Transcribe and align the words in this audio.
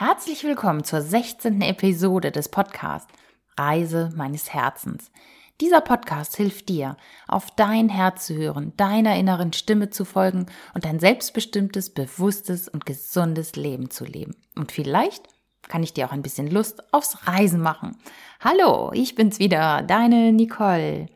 Herzlich 0.00 0.44
willkommen 0.44 0.84
zur 0.84 1.02
16. 1.02 1.60
Episode 1.60 2.30
des 2.30 2.50
Podcasts 2.50 3.12
Reise 3.56 4.12
meines 4.14 4.54
Herzens. 4.54 5.10
Dieser 5.60 5.80
Podcast 5.80 6.36
hilft 6.36 6.68
dir, 6.68 6.96
auf 7.26 7.50
dein 7.56 7.88
Herz 7.88 8.26
zu 8.26 8.36
hören, 8.36 8.72
deiner 8.76 9.16
inneren 9.16 9.52
Stimme 9.52 9.90
zu 9.90 10.04
folgen 10.04 10.46
und 10.72 10.86
ein 10.86 11.00
selbstbestimmtes, 11.00 11.90
bewusstes 11.90 12.68
und 12.68 12.86
gesundes 12.86 13.56
Leben 13.56 13.90
zu 13.90 14.04
leben. 14.04 14.36
Und 14.54 14.70
vielleicht 14.70 15.24
kann 15.66 15.82
ich 15.82 15.94
dir 15.94 16.06
auch 16.06 16.12
ein 16.12 16.22
bisschen 16.22 16.48
Lust 16.48 16.94
aufs 16.94 17.26
Reisen 17.26 17.60
machen. 17.60 17.96
Hallo, 18.38 18.92
ich 18.94 19.16
bin's 19.16 19.40
wieder, 19.40 19.82
deine 19.82 20.32
Nicole. 20.32 21.08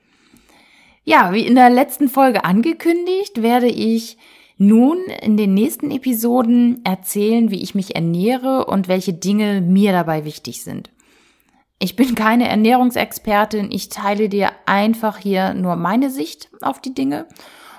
Ja, 1.04 1.32
wie 1.32 1.46
in 1.46 1.54
der 1.54 1.70
letzten 1.70 2.08
Folge 2.08 2.44
angekündigt, 2.44 3.42
werde 3.42 3.68
ich 3.68 4.18
nun 4.62 4.98
in 5.20 5.36
den 5.36 5.54
nächsten 5.54 5.90
Episoden 5.90 6.84
erzählen, 6.84 7.50
wie 7.50 7.62
ich 7.62 7.74
mich 7.74 7.96
ernähre 7.96 8.66
und 8.66 8.86
welche 8.86 9.12
Dinge 9.12 9.60
mir 9.60 9.90
dabei 9.90 10.24
wichtig 10.24 10.62
sind. 10.62 10.90
Ich 11.80 11.96
bin 11.96 12.14
keine 12.14 12.48
Ernährungsexpertin, 12.48 13.72
ich 13.72 13.88
teile 13.88 14.28
dir 14.28 14.52
einfach 14.66 15.18
hier 15.18 15.52
nur 15.52 15.74
meine 15.74 16.10
Sicht 16.10 16.48
auf 16.60 16.80
die 16.80 16.94
Dinge 16.94 17.26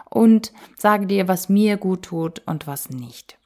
und 0.10 0.52
sage 0.76 1.08
dir, 1.08 1.30
was 1.30 1.48
mir 1.48 1.78
gut 1.78 2.04
tut 2.04 2.42
und 2.46 2.68
was 2.68 2.90
nicht. 2.90 3.38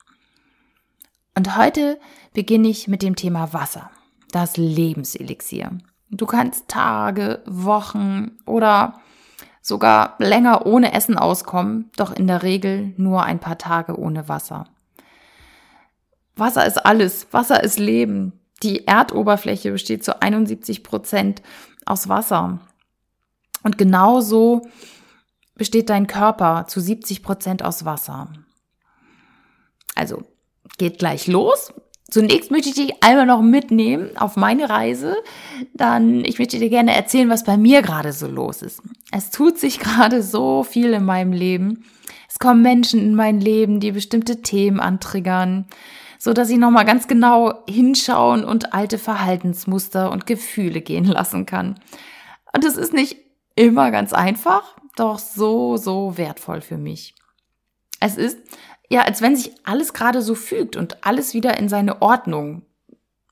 Und 1.36 1.56
heute 1.56 2.00
beginne 2.34 2.70
ich 2.70 2.88
mit 2.88 3.04
dem 3.04 3.16
Thema 3.16 3.54
Wasser, 3.54 3.92
das 4.32 4.58
Lebenselixier. 4.58 5.78
Du 6.10 6.26
kannst 6.26 6.70
Tage, 6.70 7.44
Wochen 7.46 8.32
oder 8.48 9.00
sogar 9.68 10.16
länger 10.20 10.66
ohne 10.66 10.94
Essen 10.94 11.18
auskommen, 11.18 11.92
doch 11.98 12.14
in 12.16 12.26
der 12.26 12.42
Regel 12.42 12.94
nur 12.96 13.24
ein 13.24 13.40
paar 13.40 13.58
Tage 13.58 14.00
ohne 14.00 14.30
Wasser. 14.30 14.68
Wasser 16.38 16.66
ist 16.66 16.86
alles, 16.86 17.28
Wasser 17.32 17.62
ist 17.64 17.78
Leben. 17.78 18.40
Die 18.64 18.88
Erdoberfläche 18.88 19.72
besteht 19.72 20.06
zu 20.06 20.22
71 20.22 20.84
Prozent 20.84 21.42
aus 21.86 22.08
Wasser. 22.08 22.60
Und 23.64 23.78
genauso 23.78 24.62
besteht 25.56 25.90
dein 25.90 26.08
Körper 26.08 26.66
zu 26.68 26.80
70 26.80 27.22
Prozent 27.22 27.62
aus 27.62 27.84
Wasser. 27.84 28.30
Also 29.96 30.24
geht 30.78 30.98
gleich 30.98 31.28
los. 31.28 31.74
Zunächst 32.10 32.52
möchte 32.52 32.70
ich 32.70 32.76
dich 32.76 33.04
einmal 33.04 33.26
noch 33.26 33.42
mitnehmen 33.42 34.16
auf 34.16 34.38
meine 34.38 34.70
Reise. 34.70 35.18
Dann, 35.74 36.24
ich 36.24 36.40
möchte 36.40 36.58
dir 36.58 36.70
gerne 36.70 36.96
erzählen, 36.96 37.30
was 37.30 37.44
bei 37.44 37.58
mir 37.58 37.82
gerade 37.82 38.14
so 38.14 38.28
los 38.28 38.62
ist. 38.62 38.82
Es 39.12 39.30
tut 39.30 39.58
sich 39.58 39.80
gerade 39.82 40.24
so 40.24 40.64
viel 40.64 40.94
in 40.94 41.04
meinem 41.04 41.34
Leben. 41.34 41.84
Es 42.30 42.40
kommen 42.40 42.62
Menschen 42.62 43.02
in 43.02 43.16
mein 43.16 43.42
Leben, 43.42 43.80
die 43.80 43.92
bestimmte 43.92 44.42
Themen 44.42 44.80
antriggern, 44.80 45.66
so 46.18 46.34
dass 46.34 46.50
ich 46.50 46.58
nochmal 46.58 46.86
ganz 46.86 47.08
genau 47.08 47.66
hinschauen 47.68 48.46
und 48.46 48.74
alte 48.74 48.98
Verhaltensmuster 48.98 50.12
und 50.12 50.26
Gefühle 50.26 50.82
gehen 50.82 51.06
lassen 51.06 51.46
kann. 51.46 51.80
Und 52.54 52.64
es 52.64 52.78
ist 52.78 52.94
nicht 52.94 53.18
immer 53.56 53.92
ganz 53.92 54.14
einfach, 54.14 54.78
doch 54.96 55.20
so, 55.20 55.76
so 55.76 56.18
wertvoll 56.18 56.62
für 56.62 56.78
mich. 56.78 57.16
Es 58.00 58.16
ist 58.16 58.38
ja, 58.90 59.02
als 59.02 59.22
wenn 59.22 59.36
sich 59.36 59.54
alles 59.64 59.94
gerade 59.94 60.22
so 60.22 60.36
fügt 60.36 60.76
und 60.76 61.06
alles 61.06 61.34
wieder 61.34 61.58
in 61.58 61.70
seine 61.70 62.02
Ordnung, 62.02 62.64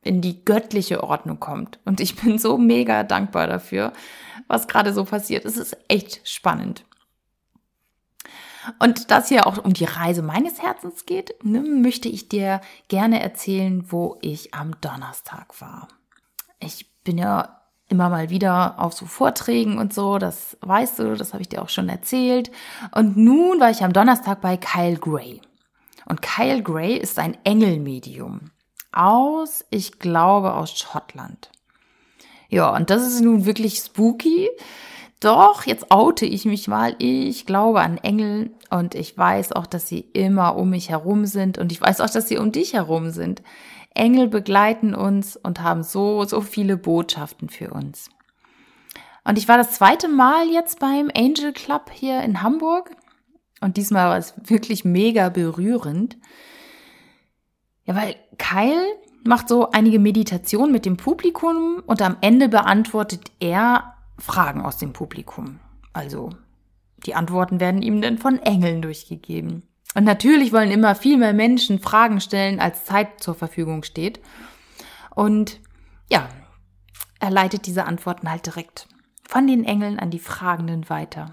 in 0.01 0.21
die 0.21 0.43
göttliche 0.43 1.03
Ordnung 1.03 1.39
kommt. 1.39 1.79
Und 1.85 1.99
ich 1.99 2.15
bin 2.15 2.37
so 2.37 2.57
mega 2.57 3.03
dankbar 3.03 3.47
dafür, 3.47 3.93
was 4.47 4.67
gerade 4.67 4.93
so 4.93 5.05
passiert. 5.05 5.45
Es 5.45 5.57
ist 5.57 5.77
echt 5.87 6.27
spannend. 6.27 6.85
Und 8.79 9.11
das 9.11 9.29
hier 9.29 9.47
auch 9.47 9.63
um 9.63 9.73
die 9.73 9.85
Reise 9.85 10.21
meines 10.21 10.61
Herzens 10.61 11.05
geht, 11.05 11.35
ne, 11.43 11.61
möchte 11.61 12.09
ich 12.09 12.29
dir 12.29 12.61
gerne 12.87 13.21
erzählen, 13.21 13.91
wo 13.91 14.17
ich 14.21 14.53
am 14.53 14.79
Donnerstag 14.81 15.61
war. 15.61 15.87
Ich 16.59 16.91
bin 17.03 17.17
ja 17.17 17.61
immer 17.89 18.09
mal 18.09 18.29
wieder 18.29 18.79
auf 18.79 18.93
so 18.93 19.05
Vorträgen 19.05 19.77
und 19.77 19.93
so, 19.93 20.17
das 20.17 20.57
weißt 20.61 20.99
du, 20.99 21.15
das 21.15 21.33
habe 21.33 21.41
ich 21.41 21.49
dir 21.49 21.61
auch 21.61 21.69
schon 21.69 21.89
erzählt. 21.89 22.51
Und 22.93 23.17
nun 23.17 23.59
war 23.59 23.69
ich 23.69 23.83
am 23.83 23.93
Donnerstag 23.93 24.41
bei 24.41 24.57
Kyle 24.57 24.97
Gray. 24.97 25.41
Und 26.07 26.21
Kyle 26.21 26.61
Gray 26.61 26.97
ist 26.97 27.19
ein 27.19 27.37
Engelmedium 27.43 28.51
aus, 28.91 29.65
ich 29.69 29.99
glaube, 29.99 30.53
aus 30.53 30.77
Schottland. 30.77 31.51
Ja, 32.49 32.69
und 32.69 32.89
das 32.89 33.05
ist 33.05 33.21
nun 33.21 33.45
wirklich 33.45 33.77
spooky. 33.77 34.49
Doch, 35.19 35.65
jetzt 35.65 35.91
oute 35.91 36.25
ich 36.25 36.45
mich 36.45 36.67
mal. 36.67 36.95
Ich 36.99 37.45
glaube 37.45 37.81
an 37.81 37.97
Engel 37.97 38.51
und 38.69 38.95
ich 38.95 39.17
weiß 39.17 39.53
auch, 39.53 39.65
dass 39.65 39.87
sie 39.87 40.01
immer 40.13 40.55
um 40.55 40.69
mich 40.69 40.89
herum 40.89 41.25
sind 41.25 41.57
und 41.57 41.71
ich 41.71 41.81
weiß 41.81 42.01
auch, 42.01 42.09
dass 42.09 42.27
sie 42.27 42.37
um 42.37 42.51
dich 42.51 42.73
herum 42.73 43.11
sind. 43.11 43.41
Engel 43.93 44.27
begleiten 44.27 44.93
uns 44.93 45.37
und 45.37 45.61
haben 45.61 45.83
so, 45.83 46.25
so 46.25 46.41
viele 46.41 46.75
Botschaften 46.75 47.49
für 47.49 47.71
uns. 47.71 48.09
Und 49.23 49.37
ich 49.37 49.47
war 49.47 49.57
das 49.57 49.71
zweite 49.71 50.07
Mal 50.07 50.49
jetzt 50.49 50.79
beim 50.79 51.09
Angel 51.15 51.53
Club 51.53 51.89
hier 51.91 52.21
in 52.21 52.43
Hamburg. 52.43 52.91
Und 53.61 53.77
diesmal 53.77 54.09
war 54.09 54.17
es 54.17 54.33
wirklich 54.43 54.85
mega 54.85 55.29
berührend. 55.29 56.17
Ja, 57.85 57.95
weil 57.95 58.15
Kyle 58.37 58.85
macht 59.23 59.47
so 59.47 59.71
einige 59.71 59.97
Meditationen 59.97 60.71
mit 60.71 60.85
dem 60.85 60.97
Publikum 60.97 61.81
und 61.87 62.01
am 62.01 62.17
Ende 62.21 62.49
beantwortet 62.49 63.31
er 63.39 63.94
Fragen 64.17 64.61
aus 64.61 64.77
dem 64.77 64.93
Publikum. 64.93 65.59
Also 65.93 66.29
die 67.05 67.15
Antworten 67.15 67.59
werden 67.59 67.81
ihm 67.81 68.01
dann 68.01 68.17
von 68.17 68.39
Engeln 68.39 68.81
durchgegeben. 68.81 69.63
Und 69.93 70.03
natürlich 70.03 70.51
wollen 70.51 70.71
immer 70.71 70.95
viel 70.95 71.17
mehr 71.17 71.33
Menschen 71.33 71.79
Fragen 71.79 72.19
stellen, 72.19 72.59
als 72.59 72.83
Zeit 72.83 73.21
zur 73.23 73.35
Verfügung 73.35 73.83
steht. 73.83 74.19
Und 75.13 75.61
ja, 76.09 76.27
er 77.19 77.31
leitet 77.31 77.65
diese 77.65 77.85
Antworten 77.85 78.29
halt 78.29 78.45
direkt 78.45 78.87
von 79.27 79.47
den 79.47 79.63
Engeln 79.63 79.99
an 79.99 80.11
die 80.11 80.19
Fragenden 80.19 80.89
weiter. 80.89 81.31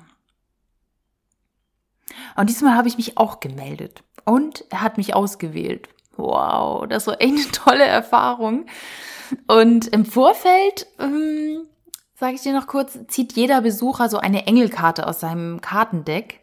Und 2.36 2.48
diesmal 2.48 2.76
habe 2.76 2.88
ich 2.88 2.96
mich 2.96 3.18
auch 3.18 3.40
gemeldet. 3.40 4.04
Und 4.24 4.64
er 4.70 4.80
hat 4.80 4.96
mich 4.96 5.14
ausgewählt. 5.14 5.88
Wow, 6.16 6.86
das 6.86 7.06
war 7.06 7.20
echt 7.20 7.32
eine 7.32 7.50
tolle 7.52 7.84
Erfahrung. 7.84 8.66
Und 9.46 9.88
im 9.88 10.04
Vorfeld, 10.04 10.86
ähm, 10.98 11.66
sage 12.22 12.36
ich 12.36 12.42
dir 12.42 12.52
noch 12.52 12.68
kurz, 12.68 12.96
zieht 13.08 13.32
jeder 13.32 13.62
Besucher 13.62 14.08
so 14.08 14.18
eine 14.18 14.46
Engelkarte 14.46 15.08
aus 15.08 15.18
seinem 15.18 15.60
Kartendeck. 15.60 16.38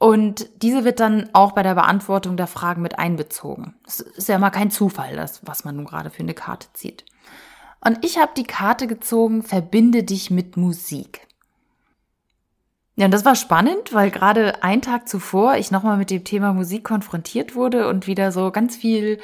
Und 0.00 0.48
diese 0.62 0.84
wird 0.84 0.98
dann 0.98 1.30
auch 1.32 1.52
bei 1.52 1.62
der 1.62 1.76
Beantwortung 1.76 2.36
der 2.36 2.48
Fragen 2.48 2.82
mit 2.82 2.98
einbezogen. 2.98 3.76
Es 3.86 4.00
ist 4.00 4.28
ja 4.28 4.36
mal 4.36 4.50
kein 4.50 4.72
Zufall, 4.72 5.14
das, 5.14 5.46
was 5.46 5.64
man 5.64 5.76
nun 5.76 5.84
gerade 5.84 6.10
für 6.10 6.24
eine 6.24 6.34
Karte 6.34 6.66
zieht. 6.72 7.04
Und 7.84 8.04
ich 8.04 8.18
habe 8.18 8.32
die 8.36 8.42
Karte 8.42 8.88
gezogen, 8.88 9.44
verbinde 9.44 10.02
dich 10.02 10.28
mit 10.32 10.56
Musik. 10.56 11.20
Ja, 12.96 13.04
und 13.04 13.12
das 13.12 13.24
war 13.24 13.36
spannend, 13.36 13.94
weil 13.94 14.10
gerade 14.10 14.64
einen 14.64 14.82
Tag 14.82 15.08
zuvor 15.08 15.54
ich 15.54 15.70
nochmal 15.70 15.98
mit 15.98 16.10
dem 16.10 16.24
Thema 16.24 16.52
Musik 16.52 16.82
konfrontiert 16.82 17.54
wurde 17.54 17.86
und 17.86 18.08
wieder 18.08 18.32
so 18.32 18.50
ganz 18.50 18.74
viel 18.74 19.20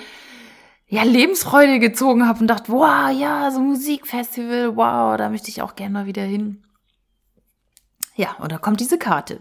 ja, 0.87 1.03
Lebensfreude 1.03 1.79
gezogen 1.79 2.27
habe 2.27 2.41
und 2.41 2.47
dachte, 2.47 2.73
wow, 2.73 3.11
ja, 3.11 3.51
so 3.51 3.61
Musikfestival, 3.61 4.77
wow, 4.77 5.17
da 5.17 5.29
möchte 5.31 5.49
ich 5.49 5.63
auch 5.63 5.75
gerne 5.75 5.93
mal 5.93 6.07
wieder 6.07 6.23
hin. 6.23 6.63
Ja, 8.17 8.37
und 8.39 8.53
da 8.53 8.59
kommt 8.59 8.81
diese 8.81 8.99
Karte. 8.99 9.41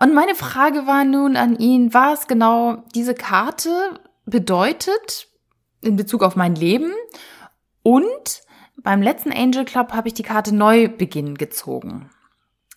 Und 0.00 0.14
meine 0.14 0.34
Frage 0.34 0.86
war 0.86 1.04
nun 1.04 1.36
an 1.36 1.56
ihn, 1.56 1.92
was 1.92 2.26
genau 2.26 2.84
diese 2.94 3.14
Karte 3.14 4.00
bedeutet 4.26 5.28
in 5.80 5.96
Bezug 5.96 6.22
auf 6.22 6.36
mein 6.36 6.54
Leben 6.54 6.92
und 7.82 8.42
beim 8.82 9.02
letzten 9.02 9.32
Angel 9.32 9.64
Club 9.64 9.92
habe 9.92 10.08
ich 10.08 10.14
die 10.14 10.22
Karte 10.22 10.54
Neubeginn 10.54 11.36
gezogen. 11.36 12.10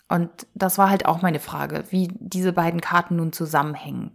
Und 0.08 0.30
das 0.54 0.76
war 0.78 0.90
halt 0.90 1.06
auch 1.06 1.22
meine 1.22 1.38
Frage, 1.38 1.84
wie 1.90 2.08
diese 2.12 2.52
beiden 2.52 2.80
Karten 2.80 3.16
nun 3.16 3.32
zusammenhängen. 3.32 4.12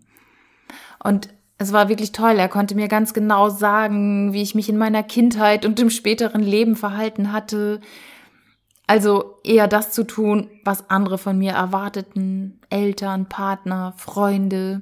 Und 1.04 1.30
es 1.58 1.74
war 1.74 1.90
wirklich 1.90 2.12
toll. 2.12 2.38
Er 2.38 2.50
konnte 2.50 2.76
mir 2.76 2.88
ganz 2.88 3.14
genau 3.14 3.50
sagen, 3.50 4.34
wie 4.34 4.42
ich 4.42 4.56
mich 4.56 4.70
in 4.70 4.78
meiner 4.78 5.04
Kindheit 5.04 5.66
und 5.66 5.80
im 5.80 5.90
späteren 5.90 6.42
Leben 6.42 6.76
verhalten 6.76 7.32
hatte. 7.32 7.82
Also 8.86 9.40
eher 9.44 9.68
das 9.68 9.92
zu 9.92 10.06
tun, 10.06 10.50
was 10.64 10.90
andere 10.90 11.18
von 11.18 11.38
mir 11.38 11.54
erwarteten. 11.54 12.62
Eltern, 12.70 13.28
Partner, 13.28 13.94
Freunde. 13.98 14.82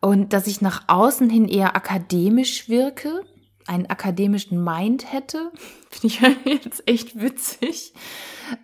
Und 0.00 0.32
dass 0.34 0.46
ich 0.46 0.60
nach 0.60 0.84
außen 0.86 1.30
hin 1.30 1.48
eher 1.48 1.74
akademisch 1.76 2.68
wirke, 2.68 3.22
einen 3.66 3.86
akademischen 3.86 4.62
Mind 4.62 5.10
hätte. 5.12 5.50
Finde 5.90 6.06
ich 6.06 6.20
jetzt 6.62 6.86
echt 6.86 7.20
witzig. 7.20 7.94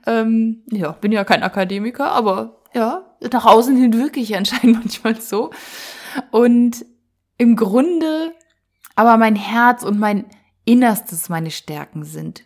Ähm, 0.06 0.62
ja, 0.70 0.92
bin 0.92 1.12
ja 1.12 1.24
kein 1.24 1.42
Akademiker, 1.42 2.12
aber 2.12 2.60
ja, 2.74 3.06
nach 3.32 3.46
außen 3.46 3.74
hin 3.74 3.94
wirke 3.94 4.20
ich 4.20 4.36
anscheinend 4.36 4.78
manchmal 4.84 5.20
so. 5.20 5.50
Und 6.30 6.84
im 7.38 7.56
Grunde 7.56 8.34
aber 8.96 9.16
mein 9.16 9.36
Herz 9.36 9.82
und 9.82 9.98
mein 9.98 10.26
Innerstes 10.64 11.28
meine 11.28 11.50
Stärken 11.50 12.04
sind. 12.04 12.44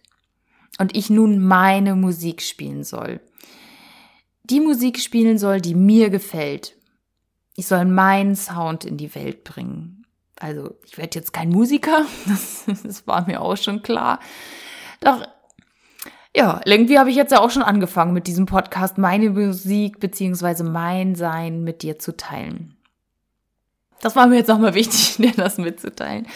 Und 0.79 0.97
ich 0.97 1.11
nun 1.11 1.39
meine 1.39 1.95
Musik 1.97 2.43
spielen 2.43 2.85
soll. 2.85 3.21
Die 4.45 4.61
Musik 4.61 5.01
spielen 5.01 5.39
soll, 5.39 5.61
die 5.61 5.75
mir 5.75 6.11
gefällt. 6.11 6.77
Ich 7.57 7.67
soll 7.67 7.85
meinen 7.85 8.37
Sound 8.37 8.85
in 8.85 8.97
die 8.97 9.15
Welt 9.15 9.45
bringen. 9.45 10.07
Also 10.39 10.75
ich 10.85 10.99
werde 10.99 11.19
jetzt 11.19 11.33
kein 11.33 11.49
Musiker, 11.49 12.05
das, 12.27 12.65
das 12.83 13.07
war 13.07 13.27
mir 13.27 13.41
auch 13.41 13.57
schon 13.57 13.83
klar. 13.83 14.21
Doch 15.01 15.27
ja, 16.37 16.61
irgendwie 16.65 16.99
habe 16.99 17.11
ich 17.11 17.17
jetzt 17.17 17.31
ja 17.31 17.41
auch 17.41 17.51
schon 17.51 17.63
angefangen 17.63 18.13
mit 18.13 18.27
diesem 18.27 18.47
Podcast, 18.47 18.99
meine 18.99 19.31
Musik 19.31 20.01
beziehungsweise 20.01 20.65
mein 20.65 21.15
Sein 21.15 21.63
mit 21.63 21.83
dir 21.83 22.01
zu 22.01 22.17
teilen. 22.17 22.74
Das 24.05 24.17
war 24.17 24.27
mir 24.27 24.37
jetzt 24.37 24.49
nochmal 24.49 24.75
wichtig, 24.75 25.17
dir 25.19 25.33
das 25.35 25.57
mitzuteilen. 25.57 26.27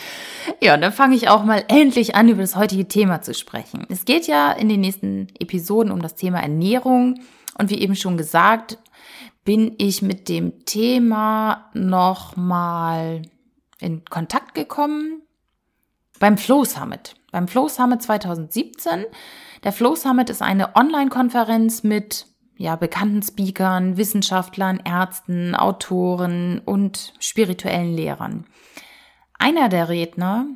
Ja, 0.63 0.75
dann 0.79 0.91
fange 0.91 1.15
ich 1.15 1.29
auch 1.29 1.45
mal 1.45 1.63
endlich 1.69 2.15
an, 2.15 2.31
über 2.31 2.41
das 2.41 2.57
heutige 2.57 2.89
Thema 2.89 3.21
zu 3.21 3.35
sprechen. 3.35 3.85
Es 3.91 4.07
geht 4.07 4.27
ja 4.27 4.53
in 4.53 4.71
den 4.71 4.81
nächsten 4.81 5.27
Episoden 5.39 5.93
um 5.93 6.01
das 6.01 6.15
Thema 6.15 6.41
Ernährung. 6.41 7.21
Und 7.59 7.69
wie 7.69 7.79
eben 7.79 7.95
schon 7.95 8.17
gesagt, 8.17 8.79
bin 9.45 9.75
ich 9.77 10.01
mit 10.01 10.31
dem 10.31 10.65
Thema 10.65 11.71
nochmal 11.75 13.21
in 13.81 14.03
Kontakt 14.07 14.55
gekommen 14.55 15.21
beim 16.19 16.39
Flow 16.39 16.65
Summit. 16.65 17.17
Beim 17.33 17.49
Flow 17.49 17.69
Summit 17.69 18.03
2017 18.03 19.05
der 19.63 19.73
Flow 19.73 19.95
Summit 19.95 20.31
ist 20.31 20.41
eine 20.41 20.75
Online-Konferenz 20.75 21.83
mit 21.83 22.27
ja, 22.59 22.75
bekannten 22.75 23.23
Speakern, 23.23 23.97
Wissenschaftlern, 23.97 24.81
Ärzten, 24.85 25.55
Autoren 25.55 26.59
und 26.59 27.15
spirituellen 27.21 27.95
Lehrern. 27.95 28.47
Einer 29.39 29.69
der 29.69 29.89
Redner, 29.89 30.47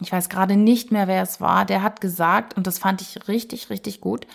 ich 0.00 0.12
weiß 0.12 0.28
gerade 0.28 0.56
nicht 0.56 0.92
mehr, 0.92 1.08
wer 1.08 1.22
es 1.22 1.40
war, 1.40 1.64
der 1.64 1.82
hat 1.82 2.02
gesagt, 2.02 2.54
und 2.58 2.66
das 2.66 2.78
fand 2.78 3.00
ich 3.00 3.26
richtig, 3.26 3.70
richtig 3.70 4.02
gut, 4.02 4.26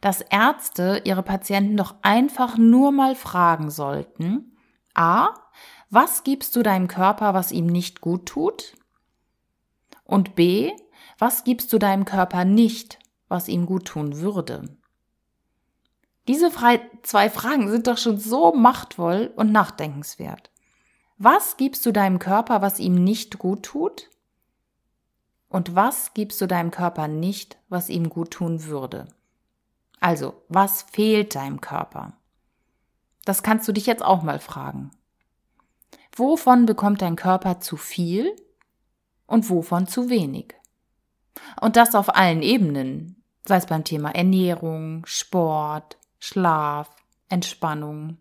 dass 0.00 0.20
Ärzte 0.20 1.02
ihre 1.04 1.24
Patienten 1.24 1.76
doch 1.76 1.96
einfach 2.02 2.56
nur 2.56 2.92
mal 2.92 3.16
fragen 3.16 3.70
sollten, 3.70 4.56
a, 4.94 5.30
was 5.90 6.22
gibst 6.22 6.54
du 6.54 6.62
deinem 6.62 6.86
Körper, 6.86 7.34
was 7.34 7.50
ihm 7.50 7.66
nicht 7.66 8.00
gut 8.00 8.26
tut? 8.26 8.74
Und 10.04 10.36
b, 10.36 10.70
was 11.18 11.42
gibst 11.42 11.72
du 11.72 11.78
deinem 11.78 12.04
Körper 12.04 12.44
nicht, 12.44 13.00
was 13.26 13.48
ihm 13.48 13.66
gut 13.66 13.86
tun 13.86 14.20
würde? 14.20 14.78
Diese 16.28 16.50
zwei 17.02 17.30
Fragen 17.30 17.70
sind 17.70 17.86
doch 17.86 17.96
schon 17.96 18.18
so 18.18 18.52
machtvoll 18.52 19.32
und 19.34 19.50
nachdenkenswert. 19.50 20.50
Was 21.16 21.56
gibst 21.56 21.84
du 21.86 21.92
deinem 21.92 22.18
Körper, 22.18 22.60
was 22.60 22.78
ihm 22.78 22.94
nicht 23.02 23.38
gut 23.38 23.62
tut? 23.62 24.10
Und 25.48 25.74
was 25.74 26.12
gibst 26.12 26.38
du 26.42 26.46
deinem 26.46 26.70
Körper 26.70 27.08
nicht, 27.08 27.56
was 27.70 27.88
ihm 27.88 28.10
gut 28.10 28.32
tun 28.32 28.64
würde? 28.64 29.08
Also, 30.00 30.34
was 30.48 30.82
fehlt 30.82 31.34
deinem 31.34 31.62
Körper? 31.62 32.12
Das 33.24 33.42
kannst 33.42 33.66
du 33.66 33.72
dich 33.72 33.86
jetzt 33.86 34.04
auch 34.04 34.22
mal 34.22 34.38
fragen. 34.38 34.90
Wovon 36.14 36.66
bekommt 36.66 37.00
dein 37.00 37.16
Körper 37.16 37.60
zu 37.60 37.78
viel 37.78 38.36
und 39.26 39.48
wovon 39.48 39.86
zu 39.86 40.10
wenig? 40.10 40.54
Und 41.60 41.76
das 41.76 41.94
auf 41.94 42.14
allen 42.14 42.42
Ebenen, 42.42 43.22
sei 43.46 43.56
es 43.56 43.66
beim 43.66 43.84
Thema 43.84 44.14
Ernährung, 44.14 45.06
Sport, 45.06 45.98
Schlaf, 46.18 46.88
Entspannung. 47.28 48.18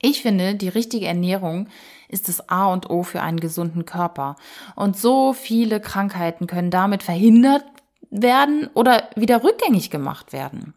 Ich 0.00 0.22
finde, 0.22 0.56
die 0.56 0.68
richtige 0.68 1.06
Ernährung 1.06 1.68
ist 2.08 2.28
das 2.28 2.48
A 2.48 2.66
und 2.66 2.90
O 2.90 3.04
für 3.04 3.22
einen 3.22 3.38
gesunden 3.38 3.84
Körper. 3.86 4.36
Und 4.74 4.98
so 4.98 5.32
viele 5.32 5.80
Krankheiten 5.80 6.48
können 6.48 6.70
damit 6.70 7.04
verhindert 7.04 7.64
werden 8.10 8.68
oder 8.74 9.08
wieder 9.14 9.44
rückgängig 9.44 9.90
gemacht 9.90 10.32
werden. 10.32 10.74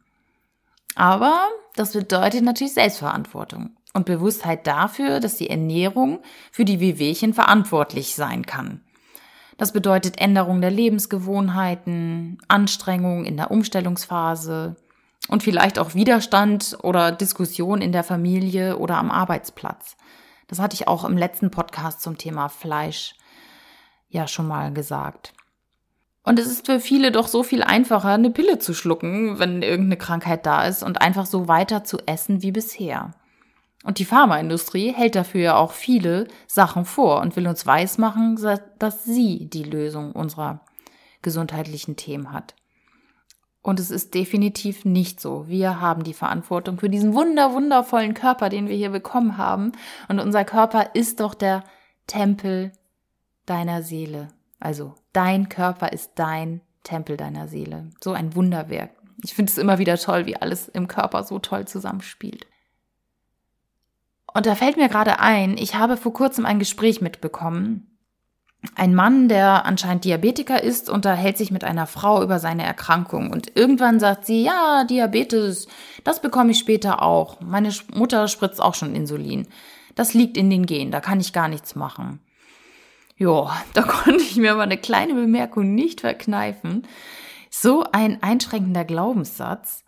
Aber 0.95 1.47
das 1.75 1.93
bedeutet 1.93 2.43
natürlich 2.43 2.73
Selbstverantwortung 2.73 3.71
und 3.93 4.05
Bewusstheit 4.05 4.67
dafür, 4.67 5.19
dass 5.19 5.37
die 5.37 5.49
Ernährung 5.49 6.19
für 6.51 6.63
die 6.63 6.79
Wehwehchen 6.79 7.33
verantwortlich 7.33 8.15
sein 8.15 8.45
kann. 8.45 8.81
Das 9.57 9.71
bedeutet 9.71 10.19
Änderung 10.19 10.61
der 10.61 10.71
Lebensgewohnheiten, 10.71 12.37
Anstrengung 12.47 13.25
in 13.25 13.37
der 13.37 13.51
Umstellungsphase 13.51 14.75
und 15.27 15.43
vielleicht 15.43 15.79
auch 15.79 15.95
Widerstand 15.95 16.77
oder 16.81 17.11
Diskussion 17.11 17.81
in 17.81 17.91
der 17.91 18.03
Familie 18.03 18.77
oder 18.77 18.97
am 18.97 19.11
Arbeitsplatz. 19.11 19.97
Das 20.47 20.59
hatte 20.59 20.75
ich 20.75 20.87
auch 20.87 21.03
im 21.03 21.17
letzten 21.17 21.51
Podcast 21.51 22.01
zum 22.01 22.17
Thema 22.17 22.49
Fleisch 22.49 23.15
ja 24.09 24.27
schon 24.27 24.47
mal 24.47 24.73
gesagt. 24.73 25.33
Und 26.23 26.39
es 26.39 26.47
ist 26.47 26.65
für 26.65 26.79
viele 26.79 27.11
doch 27.11 27.27
so 27.27 27.43
viel 27.43 27.61
einfacher, 27.63 28.09
eine 28.09 28.31
Pille 28.31 28.57
zu 28.57 28.73
schlucken, 28.73 29.37
wenn 29.37 29.61
irgendeine 29.61 29.97
Krankheit 29.97 30.45
da 30.45 30.65
ist 30.65 30.81
und 30.81 31.01
einfach 31.01 31.27
so 31.27 31.47
weiter 31.47 31.83
zu 31.83 31.99
essen 32.07 32.41
wie 32.41 32.51
bisher. 32.51 33.11
Und 33.83 33.99
die 33.99 34.05
Pharmaindustrie 34.05 34.91
hält 34.91 35.15
dafür 35.15 35.41
ja 35.41 35.55
auch 35.57 35.71
viele 35.71 36.27
Sachen 36.47 36.85
vor 36.85 37.21
und 37.21 37.35
will 37.35 37.47
uns 37.47 37.67
weismachen, 37.67 38.39
dass 38.79 39.03
sie 39.03 39.47
die 39.47 39.63
Lösung 39.63 40.13
unserer 40.13 40.61
gesundheitlichen 41.21 41.95
Themen 41.95 42.33
hat. 42.33 42.55
Und 43.65 43.79
es 43.79 43.89
ist 43.89 44.13
definitiv 44.13 44.85
nicht 44.85 45.19
so. 45.19 45.47
Wir 45.47 45.81
haben 45.81 46.03
die 46.03 46.13
Verantwortung 46.13 46.77
für 46.77 46.87
diesen 46.87 47.15
wunder, 47.15 47.51
wundervollen 47.51 48.13
Körper, 48.13 48.49
den 48.49 48.69
wir 48.69 48.75
hier 48.75 48.91
bekommen 48.91 49.39
haben. 49.39 49.71
Und 50.07 50.19
unser 50.19 50.45
Körper 50.45 50.91
ist 50.93 51.19
doch 51.19 51.33
der 51.33 51.63
Tempel 52.05 52.73
deiner 53.47 53.81
Seele. 53.81 54.27
Also 54.59 54.93
dein 55.13 55.49
Körper 55.49 55.91
ist 55.91 56.11
dein 56.13 56.61
Tempel 56.83 57.17
deiner 57.17 57.47
Seele. 57.47 57.89
So 58.03 58.11
ein 58.11 58.35
Wunderwerk. 58.35 58.91
Ich 59.23 59.33
finde 59.33 59.49
es 59.49 59.57
immer 59.57 59.79
wieder 59.79 59.97
toll, 59.97 60.27
wie 60.27 60.37
alles 60.37 60.67
im 60.67 60.87
Körper 60.87 61.23
so 61.23 61.39
toll 61.39 61.67
zusammenspielt. 61.67 62.45
Und 64.31 64.45
da 64.45 64.53
fällt 64.53 64.77
mir 64.77 64.89
gerade 64.89 65.19
ein, 65.19 65.57
ich 65.57 65.73
habe 65.73 65.97
vor 65.97 66.13
kurzem 66.13 66.45
ein 66.45 66.59
Gespräch 66.59 67.01
mitbekommen. 67.01 67.94
Ein 68.75 68.95
Mann, 68.95 69.29
der 69.29 69.65
anscheinend 69.65 70.05
Diabetiker 70.05 70.61
ist, 70.61 70.89
unterhält 70.89 71.37
sich 71.37 71.51
mit 71.51 71.63
einer 71.63 71.87
Frau 71.87 72.23
über 72.23 72.39
seine 72.39 72.63
Erkrankung. 72.63 73.31
Und 73.31 73.55
irgendwann 73.55 73.99
sagt 73.99 74.25
sie, 74.25 74.43
ja, 74.43 74.83
Diabetes, 74.85 75.67
das 76.03 76.21
bekomme 76.21 76.51
ich 76.51 76.59
später 76.59 77.01
auch. 77.01 77.39
Meine 77.41 77.71
Mutter 77.93 78.27
spritzt 78.27 78.61
auch 78.61 78.73
schon 78.73 78.95
Insulin. 78.95 79.47
Das 79.93 80.13
liegt 80.13 80.35
in 80.35 80.49
den 80.49 80.65
Genen, 80.65 80.91
da 80.91 80.99
kann 80.99 81.19
ich 81.19 81.31
gar 81.31 81.47
nichts 81.47 81.75
machen. 81.75 82.19
Jo, 83.17 83.49
da 83.73 83.81
konnte 83.83 84.21
ich 84.21 84.35
mir 84.35 84.51
aber 84.51 84.63
eine 84.63 84.77
kleine 84.77 85.13
Bemerkung 85.13 85.73
nicht 85.73 86.01
verkneifen. 86.01 86.87
So 87.49 87.85
ein 87.91 88.21
einschränkender 88.21 88.83
Glaubenssatz. 88.83 89.83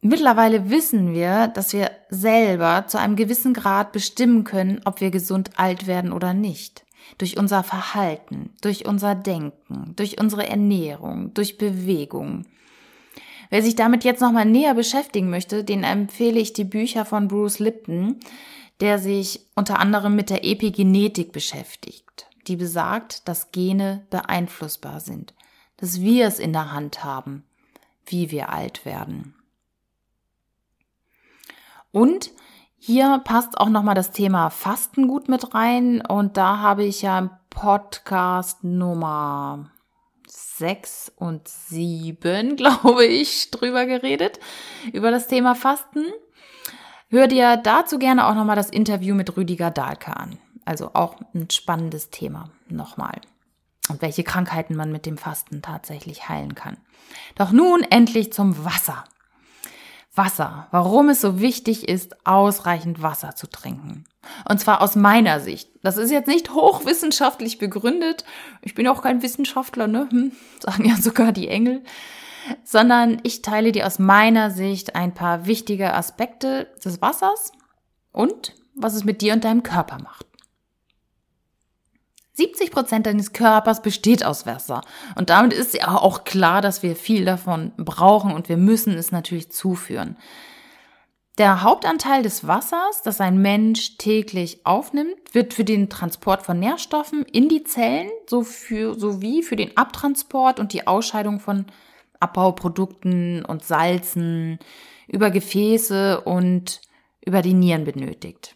Mittlerweile 0.00 0.70
wissen 0.70 1.12
wir, 1.12 1.48
dass 1.48 1.72
wir 1.72 1.90
selber 2.10 2.86
zu 2.86 2.98
einem 2.98 3.16
gewissen 3.16 3.54
Grad 3.54 3.92
bestimmen 3.92 4.44
können, 4.44 4.80
ob 4.84 5.00
wir 5.00 5.10
gesund 5.10 5.52
alt 5.56 5.86
werden 5.86 6.12
oder 6.12 6.34
nicht. 6.34 6.83
Durch 7.18 7.36
unser 7.38 7.62
Verhalten, 7.62 8.50
durch 8.60 8.86
unser 8.86 9.14
Denken, 9.14 9.94
durch 9.96 10.20
unsere 10.20 10.48
Ernährung, 10.48 11.32
durch 11.34 11.58
Bewegung. 11.58 12.44
Wer 13.50 13.62
sich 13.62 13.76
damit 13.76 14.04
jetzt 14.04 14.20
nochmal 14.20 14.46
näher 14.46 14.74
beschäftigen 14.74 15.30
möchte, 15.30 15.62
den 15.62 15.84
empfehle 15.84 16.40
ich 16.40 16.52
die 16.52 16.64
Bücher 16.64 17.04
von 17.04 17.28
Bruce 17.28 17.60
Lipton, 17.60 18.18
der 18.80 18.98
sich 18.98 19.46
unter 19.54 19.78
anderem 19.78 20.16
mit 20.16 20.30
der 20.30 20.44
Epigenetik 20.44 21.32
beschäftigt, 21.32 22.26
die 22.46 22.56
besagt, 22.56 23.28
dass 23.28 23.52
Gene 23.52 24.06
beeinflussbar 24.10 25.00
sind, 25.00 25.34
dass 25.76 26.00
wir 26.00 26.26
es 26.26 26.38
in 26.38 26.52
der 26.52 26.72
Hand 26.72 27.04
haben, 27.04 27.44
wie 28.06 28.30
wir 28.30 28.50
alt 28.50 28.84
werden. 28.84 29.34
Und 31.92 32.32
hier 32.86 33.18
passt 33.24 33.56
auch 33.56 33.70
nochmal 33.70 33.94
das 33.94 34.10
Thema 34.10 34.50
Fasten 34.50 35.08
gut 35.08 35.30
mit 35.30 35.54
rein. 35.54 36.04
Und 36.04 36.36
da 36.36 36.58
habe 36.58 36.84
ich 36.84 37.00
ja 37.00 37.18
im 37.18 37.30
Podcast 37.48 38.62
Nummer 38.62 39.70
6 40.28 41.10
und 41.16 41.48
7, 41.48 42.56
glaube 42.56 43.06
ich, 43.06 43.50
drüber 43.50 43.86
geredet, 43.86 44.38
über 44.92 45.10
das 45.10 45.28
Thema 45.28 45.54
Fasten. 45.54 46.04
Hör 47.08 47.26
dir 47.26 47.56
dazu 47.56 47.98
gerne 47.98 48.26
auch 48.26 48.34
nochmal 48.34 48.56
das 48.56 48.68
Interview 48.68 49.14
mit 49.14 49.34
Rüdiger 49.34 49.70
Dahlke 49.70 50.14
an. 50.14 50.38
Also 50.66 50.90
auch 50.92 51.16
ein 51.34 51.48
spannendes 51.48 52.10
Thema 52.10 52.50
nochmal. 52.68 53.18
Und 53.88 54.02
welche 54.02 54.24
Krankheiten 54.24 54.76
man 54.76 54.92
mit 54.92 55.06
dem 55.06 55.16
Fasten 55.16 55.62
tatsächlich 55.62 56.28
heilen 56.28 56.54
kann. 56.54 56.76
Doch 57.34 57.50
nun 57.50 57.82
endlich 57.82 58.30
zum 58.30 58.62
Wasser. 58.62 59.04
Wasser, 60.14 60.68
warum 60.70 61.08
es 61.08 61.20
so 61.20 61.40
wichtig 61.40 61.88
ist, 61.88 62.26
ausreichend 62.26 63.02
Wasser 63.02 63.34
zu 63.34 63.48
trinken. 63.48 64.04
Und 64.48 64.60
zwar 64.60 64.80
aus 64.80 64.96
meiner 64.96 65.40
Sicht. 65.40 65.70
Das 65.82 65.96
ist 65.96 66.10
jetzt 66.10 66.28
nicht 66.28 66.50
hochwissenschaftlich 66.50 67.58
begründet. 67.58 68.24
Ich 68.62 68.74
bin 68.74 68.86
auch 68.88 69.02
kein 69.02 69.22
Wissenschaftler, 69.22 69.86
ne? 69.86 70.08
Hm, 70.10 70.32
sagen 70.60 70.84
ja 70.84 70.96
sogar 70.96 71.32
die 71.32 71.48
Engel. 71.48 71.82
Sondern 72.62 73.18
ich 73.22 73.42
teile 73.42 73.72
dir 73.72 73.86
aus 73.86 73.98
meiner 73.98 74.50
Sicht 74.50 74.94
ein 74.94 75.14
paar 75.14 75.46
wichtige 75.46 75.94
Aspekte 75.94 76.68
des 76.84 77.00
Wassers 77.00 77.52
und 78.12 78.54
was 78.74 78.94
es 78.94 79.04
mit 79.04 79.20
dir 79.20 79.32
und 79.32 79.44
deinem 79.44 79.62
Körper 79.62 79.98
macht. 80.02 80.26
70 82.34 82.72
Prozent 82.72 83.06
deines 83.06 83.32
Körpers 83.32 83.80
besteht 83.80 84.24
aus 84.24 84.44
Wasser. 84.44 84.82
Und 85.14 85.30
damit 85.30 85.52
ist 85.52 85.72
ja 85.74 85.96
auch 85.96 86.24
klar, 86.24 86.60
dass 86.60 86.82
wir 86.82 86.96
viel 86.96 87.24
davon 87.24 87.72
brauchen 87.76 88.32
und 88.32 88.48
wir 88.48 88.56
müssen 88.56 88.94
es 88.94 89.12
natürlich 89.12 89.52
zuführen. 89.52 90.16
Der 91.38 91.62
Hauptanteil 91.62 92.22
des 92.22 92.46
Wassers, 92.46 93.02
das 93.02 93.20
ein 93.20 93.38
Mensch 93.38 93.98
täglich 93.98 94.64
aufnimmt, 94.64 95.16
wird 95.32 95.52
für 95.52 95.64
den 95.64 95.88
Transport 95.90 96.42
von 96.42 96.60
Nährstoffen 96.60 97.24
in 97.24 97.48
die 97.48 97.64
Zellen 97.64 98.10
so 98.28 98.42
für, 98.42 98.94
sowie 98.94 99.42
für 99.42 99.56
den 99.56 99.76
Abtransport 99.76 100.60
und 100.60 100.72
die 100.72 100.86
Ausscheidung 100.86 101.40
von 101.40 101.66
Abbauprodukten 102.20 103.44
und 103.44 103.64
Salzen 103.64 104.60
über 105.08 105.30
Gefäße 105.30 106.20
und 106.20 106.80
über 107.24 107.42
die 107.42 107.54
Nieren 107.54 107.84
benötigt. 107.84 108.54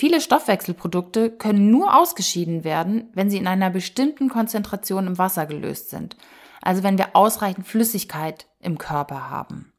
Viele 0.00 0.20
Stoffwechselprodukte 0.20 1.28
können 1.28 1.72
nur 1.72 1.96
ausgeschieden 1.96 2.62
werden, 2.62 3.10
wenn 3.14 3.30
sie 3.30 3.36
in 3.36 3.48
einer 3.48 3.68
bestimmten 3.68 4.28
Konzentration 4.28 5.08
im 5.08 5.18
Wasser 5.18 5.44
gelöst 5.44 5.90
sind, 5.90 6.16
also 6.62 6.84
wenn 6.84 6.98
wir 6.98 7.16
ausreichend 7.16 7.66
Flüssigkeit 7.66 8.46
im 8.60 8.78
Körper 8.78 9.28
haben. 9.28 9.72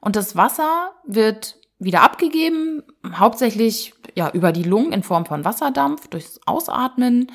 Und 0.00 0.16
das 0.16 0.34
Wasser 0.34 0.92
wird 1.04 1.58
wieder 1.78 2.00
abgegeben, 2.00 2.82
hauptsächlich 3.14 3.92
ja 4.14 4.30
über 4.30 4.52
die 4.52 4.62
Lungen 4.62 4.92
in 4.92 5.02
Form 5.02 5.26
von 5.26 5.44
Wasserdampf, 5.44 6.08
durchs 6.08 6.40
Ausatmen, 6.46 7.30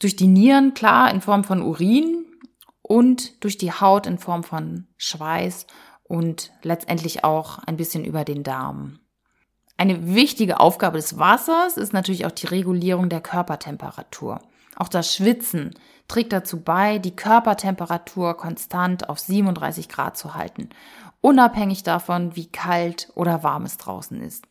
durch 0.00 0.16
die 0.16 0.26
Nieren 0.26 0.72
klar 0.72 1.10
in 1.10 1.20
Form 1.20 1.44
von 1.44 1.60
Urin 1.60 2.24
und 2.80 3.44
durch 3.44 3.58
die 3.58 3.72
Haut 3.72 4.06
in 4.06 4.16
Form 4.16 4.42
von 4.42 4.86
Schweiß 4.96 5.66
und 6.02 6.50
letztendlich 6.62 7.24
auch 7.24 7.58
ein 7.58 7.76
bisschen 7.76 8.06
über 8.06 8.24
den 8.24 8.42
Darm. 8.42 9.00
Eine 9.78 10.14
wichtige 10.14 10.60
Aufgabe 10.60 10.98
des 10.98 11.18
Wassers 11.18 11.78
ist 11.78 11.94
natürlich 11.94 12.26
auch 12.26 12.32
die 12.32 12.46
Regulierung 12.46 13.08
der 13.08 13.22
Körpertemperatur. 13.22 14.42
Auch 14.76 14.88
das 14.88 15.14
Schwitzen 15.14 15.74
trägt 16.06 16.32
dazu 16.32 16.60
bei, 16.60 16.98
die 16.98 17.16
Körpertemperatur 17.16 18.36
konstant 18.36 19.08
auf 19.08 19.18
37 19.18 19.88
Grad 19.88 20.18
zu 20.18 20.34
halten 20.34 20.68
unabhängig 21.20 21.82
davon, 21.82 22.36
wie 22.36 22.46
kalt 22.46 23.10
oder 23.14 23.42
warm 23.42 23.64
es 23.64 23.76
draußen 23.76 24.20
ist. 24.20 24.46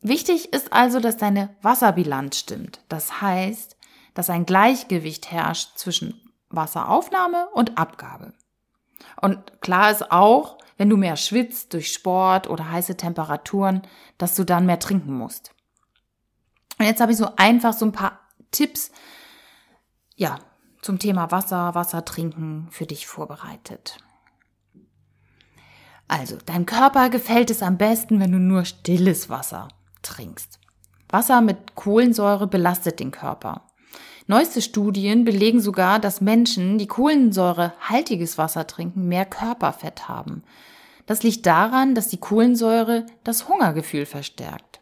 Wichtig 0.00 0.52
ist 0.52 0.72
also, 0.72 1.00
dass 1.00 1.16
deine 1.16 1.54
Wasserbilanz 1.62 2.38
stimmt. 2.38 2.80
Das 2.88 3.22
heißt, 3.22 3.76
dass 4.12 4.30
ein 4.30 4.46
Gleichgewicht 4.46 5.30
herrscht 5.30 5.78
zwischen 5.78 6.20
Wasseraufnahme 6.50 7.48
und 7.54 7.78
Abgabe. 7.78 8.34
Und 9.20 9.60
klar 9.60 9.90
ist 9.90 10.12
auch, 10.12 10.58
wenn 10.76 10.90
du 10.90 10.96
mehr 10.96 11.16
schwitzt 11.16 11.72
durch 11.72 11.92
Sport 11.92 12.48
oder 12.48 12.70
heiße 12.70 12.96
Temperaturen, 12.96 13.82
dass 14.18 14.34
du 14.34 14.44
dann 14.44 14.66
mehr 14.66 14.78
trinken 14.78 15.16
musst. 15.16 15.52
Und 16.78 16.86
jetzt 16.86 17.00
habe 17.00 17.12
ich 17.12 17.18
so 17.18 17.28
einfach 17.36 17.72
so 17.72 17.84
ein 17.84 17.92
paar 17.92 18.20
Tipps, 18.50 18.90
ja, 20.16 20.38
zum 20.82 20.98
Thema 20.98 21.30
Wasser, 21.30 21.74
Wasser 21.74 22.04
trinken 22.04 22.68
für 22.70 22.86
dich 22.86 23.06
vorbereitet. 23.06 23.98
Also, 26.08 26.36
deinem 26.36 26.66
Körper 26.66 27.08
gefällt 27.08 27.50
es 27.50 27.62
am 27.62 27.78
besten, 27.78 28.20
wenn 28.20 28.32
du 28.32 28.38
nur 28.38 28.64
stilles 28.64 29.30
Wasser 29.30 29.68
trinkst. 30.02 30.60
Wasser 31.08 31.40
mit 31.40 31.74
Kohlensäure 31.74 32.46
belastet 32.46 33.00
den 33.00 33.10
Körper. 33.10 33.62
Neueste 34.26 34.62
Studien 34.62 35.24
belegen 35.24 35.60
sogar, 35.60 35.98
dass 35.98 36.22
Menschen, 36.22 36.78
die 36.78 36.86
kohlensäurehaltiges 36.86 38.38
Wasser 38.38 38.66
trinken, 38.66 39.06
mehr 39.06 39.26
Körperfett 39.26 40.08
haben. 40.08 40.42
Das 41.06 41.22
liegt 41.22 41.44
daran, 41.44 41.94
dass 41.94 42.08
die 42.08 42.16
Kohlensäure 42.16 43.04
das 43.22 43.48
Hungergefühl 43.48 44.06
verstärkt. 44.06 44.80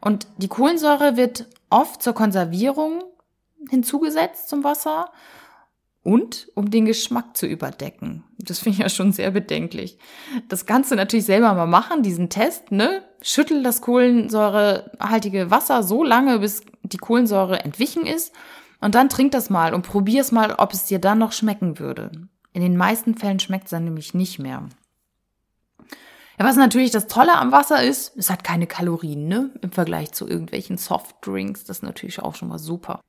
Und 0.00 0.28
die 0.36 0.48
Kohlensäure 0.48 1.16
wird 1.16 1.46
oft 1.70 2.00
zur 2.00 2.12
Konservierung 2.12 3.02
hinzugesetzt 3.68 4.48
zum 4.48 4.62
Wasser 4.62 5.10
und 6.04 6.48
um 6.54 6.70
den 6.70 6.86
Geschmack 6.86 7.36
zu 7.36 7.46
überdecken. 7.46 8.24
Das 8.38 8.60
finde 8.60 8.76
ich 8.76 8.82
ja 8.82 8.88
schon 8.88 9.12
sehr 9.12 9.32
bedenklich. 9.32 9.98
Das 10.48 10.64
du 10.92 10.94
natürlich 10.94 11.26
selber 11.26 11.52
mal 11.54 11.66
machen, 11.66 12.02
diesen 12.02 12.30
Test, 12.30 12.70
ne? 12.70 13.02
Schüttel 13.20 13.64
das 13.64 13.80
kohlensäurehaltige 13.80 15.50
Wasser 15.50 15.82
so 15.82 16.04
lange, 16.04 16.38
bis 16.38 16.62
die 16.92 16.98
Kohlensäure 16.98 17.60
entwichen 17.64 18.06
ist 18.06 18.34
und 18.80 18.94
dann 18.94 19.08
trink 19.08 19.32
das 19.32 19.50
mal 19.50 19.74
und 19.74 19.82
probier 19.82 20.20
es 20.20 20.32
mal, 20.32 20.52
ob 20.52 20.72
es 20.72 20.84
dir 20.84 20.98
dann 20.98 21.18
noch 21.18 21.32
schmecken 21.32 21.78
würde. 21.78 22.10
In 22.52 22.62
den 22.62 22.76
meisten 22.76 23.14
Fällen 23.14 23.40
schmeckt 23.40 23.64
es 23.64 23.70
dann 23.70 23.84
nämlich 23.84 24.14
nicht 24.14 24.38
mehr. 24.38 24.68
Ja, 26.38 26.44
was 26.44 26.56
natürlich 26.56 26.92
das 26.92 27.08
Tolle 27.08 27.36
am 27.36 27.50
Wasser 27.52 27.82
ist, 27.82 28.16
es 28.16 28.30
hat 28.30 28.44
keine 28.44 28.66
Kalorien, 28.66 29.26
ne? 29.26 29.50
Im 29.60 29.72
Vergleich 29.72 30.12
zu 30.12 30.28
irgendwelchen 30.28 30.78
Softdrinks. 30.78 31.64
Das 31.64 31.78
ist 31.78 31.82
natürlich 31.82 32.20
auch 32.20 32.36
schon 32.36 32.48
mal 32.48 32.58
super. 32.58 33.00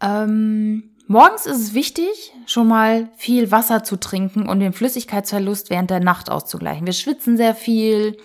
Ähm, 0.00 0.94
Morgens 1.06 1.44
ist 1.44 1.58
es 1.58 1.74
wichtig, 1.74 2.32
schon 2.46 2.66
mal 2.66 3.10
viel 3.16 3.50
Wasser 3.50 3.84
zu 3.84 3.96
trinken 3.96 4.48
und 4.48 4.60
den 4.60 4.72
Flüssigkeitsverlust 4.72 5.68
während 5.68 5.90
der 5.90 6.00
Nacht 6.00 6.30
auszugleichen. 6.30 6.86
Wir 6.86 6.94
schwitzen 6.94 7.36
sehr 7.36 7.54
viel 7.54 8.16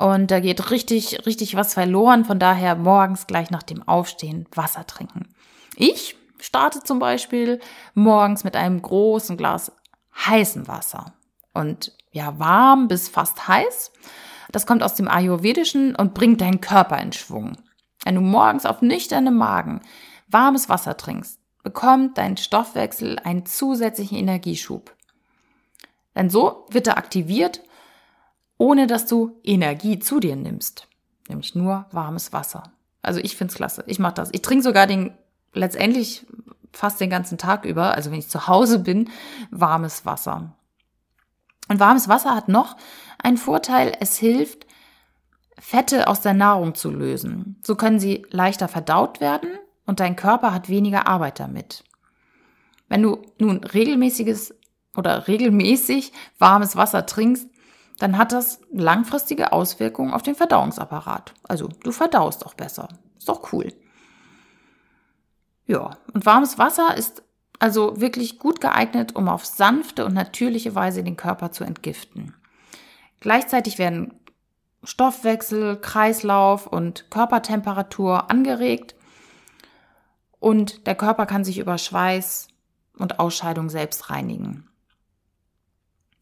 und 0.00 0.30
da 0.30 0.40
geht 0.40 0.70
richtig, 0.70 1.26
richtig 1.26 1.56
was 1.56 1.74
verloren. 1.74 2.24
Von 2.24 2.38
daher 2.38 2.74
morgens 2.74 3.26
gleich 3.26 3.50
nach 3.50 3.62
dem 3.62 3.86
Aufstehen 3.86 4.46
Wasser 4.54 4.86
trinken. 4.86 5.28
Ich 5.76 6.16
starte 6.38 6.82
zum 6.82 6.98
Beispiel 6.98 7.60
morgens 7.92 8.42
mit 8.42 8.56
einem 8.56 8.80
großen 8.80 9.36
Glas 9.36 9.72
heißem 10.16 10.66
Wasser 10.68 11.12
und 11.52 11.92
ja, 12.12 12.38
warm 12.38 12.88
bis 12.88 13.10
fast 13.10 13.46
heiß. 13.46 13.92
Das 14.50 14.66
kommt 14.66 14.82
aus 14.82 14.94
dem 14.94 15.06
Ayurvedischen 15.06 15.94
und 15.94 16.14
bringt 16.14 16.40
deinen 16.40 16.62
Körper 16.62 16.98
in 16.98 17.12
Schwung. 17.12 17.58
Wenn 18.02 18.14
du 18.14 18.22
morgens 18.22 18.64
auf 18.64 18.80
nüchternem 18.80 19.36
Magen 19.36 19.82
warmes 20.28 20.70
Wasser 20.70 20.96
trinkst, 20.96 21.38
bekommt 21.62 22.16
dein 22.16 22.38
Stoffwechsel 22.38 23.18
einen 23.18 23.44
zusätzlichen 23.44 24.16
Energieschub. 24.16 24.96
Denn 26.14 26.30
so 26.30 26.66
wird 26.70 26.86
er 26.86 26.96
aktiviert, 26.96 27.60
ohne 28.60 28.86
dass 28.86 29.06
du 29.06 29.40
Energie 29.42 30.00
zu 30.00 30.20
dir 30.20 30.36
nimmst. 30.36 30.86
Nämlich 31.28 31.54
nur 31.54 31.86
warmes 31.92 32.34
Wasser. 32.34 32.64
Also 33.00 33.18
ich 33.18 33.34
find's 33.34 33.54
klasse. 33.54 33.84
Ich 33.86 33.98
mache 33.98 34.12
das. 34.12 34.28
Ich 34.32 34.42
trinke 34.42 34.62
sogar 34.62 34.86
den 34.86 35.14
letztendlich 35.54 36.26
fast 36.70 37.00
den 37.00 37.08
ganzen 37.08 37.38
Tag 37.38 37.64
über, 37.64 37.94
also 37.94 38.10
wenn 38.10 38.18
ich 38.18 38.28
zu 38.28 38.48
Hause 38.48 38.80
bin, 38.80 39.08
warmes 39.50 40.04
Wasser. 40.04 40.52
Und 41.68 41.80
warmes 41.80 42.08
Wasser 42.10 42.34
hat 42.34 42.48
noch 42.48 42.76
einen 43.16 43.38
Vorteil, 43.38 43.96
es 43.98 44.18
hilft, 44.18 44.66
Fette 45.58 46.06
aus 46.06 46.20
der 46.20 46.34
Nahrung 46.34 46.74
zu 46.74 46.90
lösen. 46.90 47.56
So 47.62 47.76
können 47.76 47.98
sie 47.98 48.26
leichter 48.28 48.68
verdaut 48.68 49.22
werden 49.22 49.48
und 49.86 50.00
dein 50.00 50.16
Körper 50.16 50.52
hat 50.52 50.68
weniger 50.68 51.06
Arbeit 51.06 51.40
damit. 51.40 51.82
Wenn 52.90 53.02
du 53.02 53.22
nun 53.38 53.64
regelmäßiges 53.64 54.54
oder 54.94 55.28
regelmäßig 55.28 56.12
warmes 56.38 56.76
Wasser 56.76 57.06
trinkst, 57.06 57.48
dann 58.00 58.16
hat 58.16 58.32
das 58.32 58.60
langfristige 58.72 59.52
Auswirkungen 59.52 60.12
auf 60.14 60.22
den 60.22 60.34
Verdauungsapparat. 60.34 61.34
Also 61.46 61.68
du 61.68 61.92
verdaust 61.92 62.46
auch 62.46 62.54
besser. 62.54 62.88
Ist 63.18 63.28
doch 63.28 63.52
cool. 63.52 63.72
Ja, 65.66 65.90
und 66.14 66.24
warmes 66.24 66.58
Wasser 66.58 66.96
ist 66.96 67.22
also 67.58 68.00
wirklich 68.00 68.38
gut 68.38 68.62
geeignet, 68.62 69.14
um 69.14 69.28
auf 69.28 69.44
sanfte 69.44 70.06
und 70.06 70.14
natürliche 70.14 70.74
Weise 70.74 71.04
den 71.04 71.18
Körper 71.18 71.52
zu 71.52 71.62
entgiften. 71.62 72.34
Gleichzeitig 73.20 73.76
werden 73.76 74.18
Stoffwechsel, 74.82 75.76
Kreislauf 75.78 76.66
und 76.66 77.10
Körpertemperatur 77.10 78.30
angeregt 78.30 78.94
und 80.38 80.86
der 80.86 80.94
Körper 80.94 81.26
kann 81.26 81.44
sich 81.44 81.58
über 81.58 81.76
Schweiß 81.76 82.48
und 82.96 83.20
Ausscheidung 83.20 83.68
selbst 83.68 84.08
reinigen. 84.08 84.69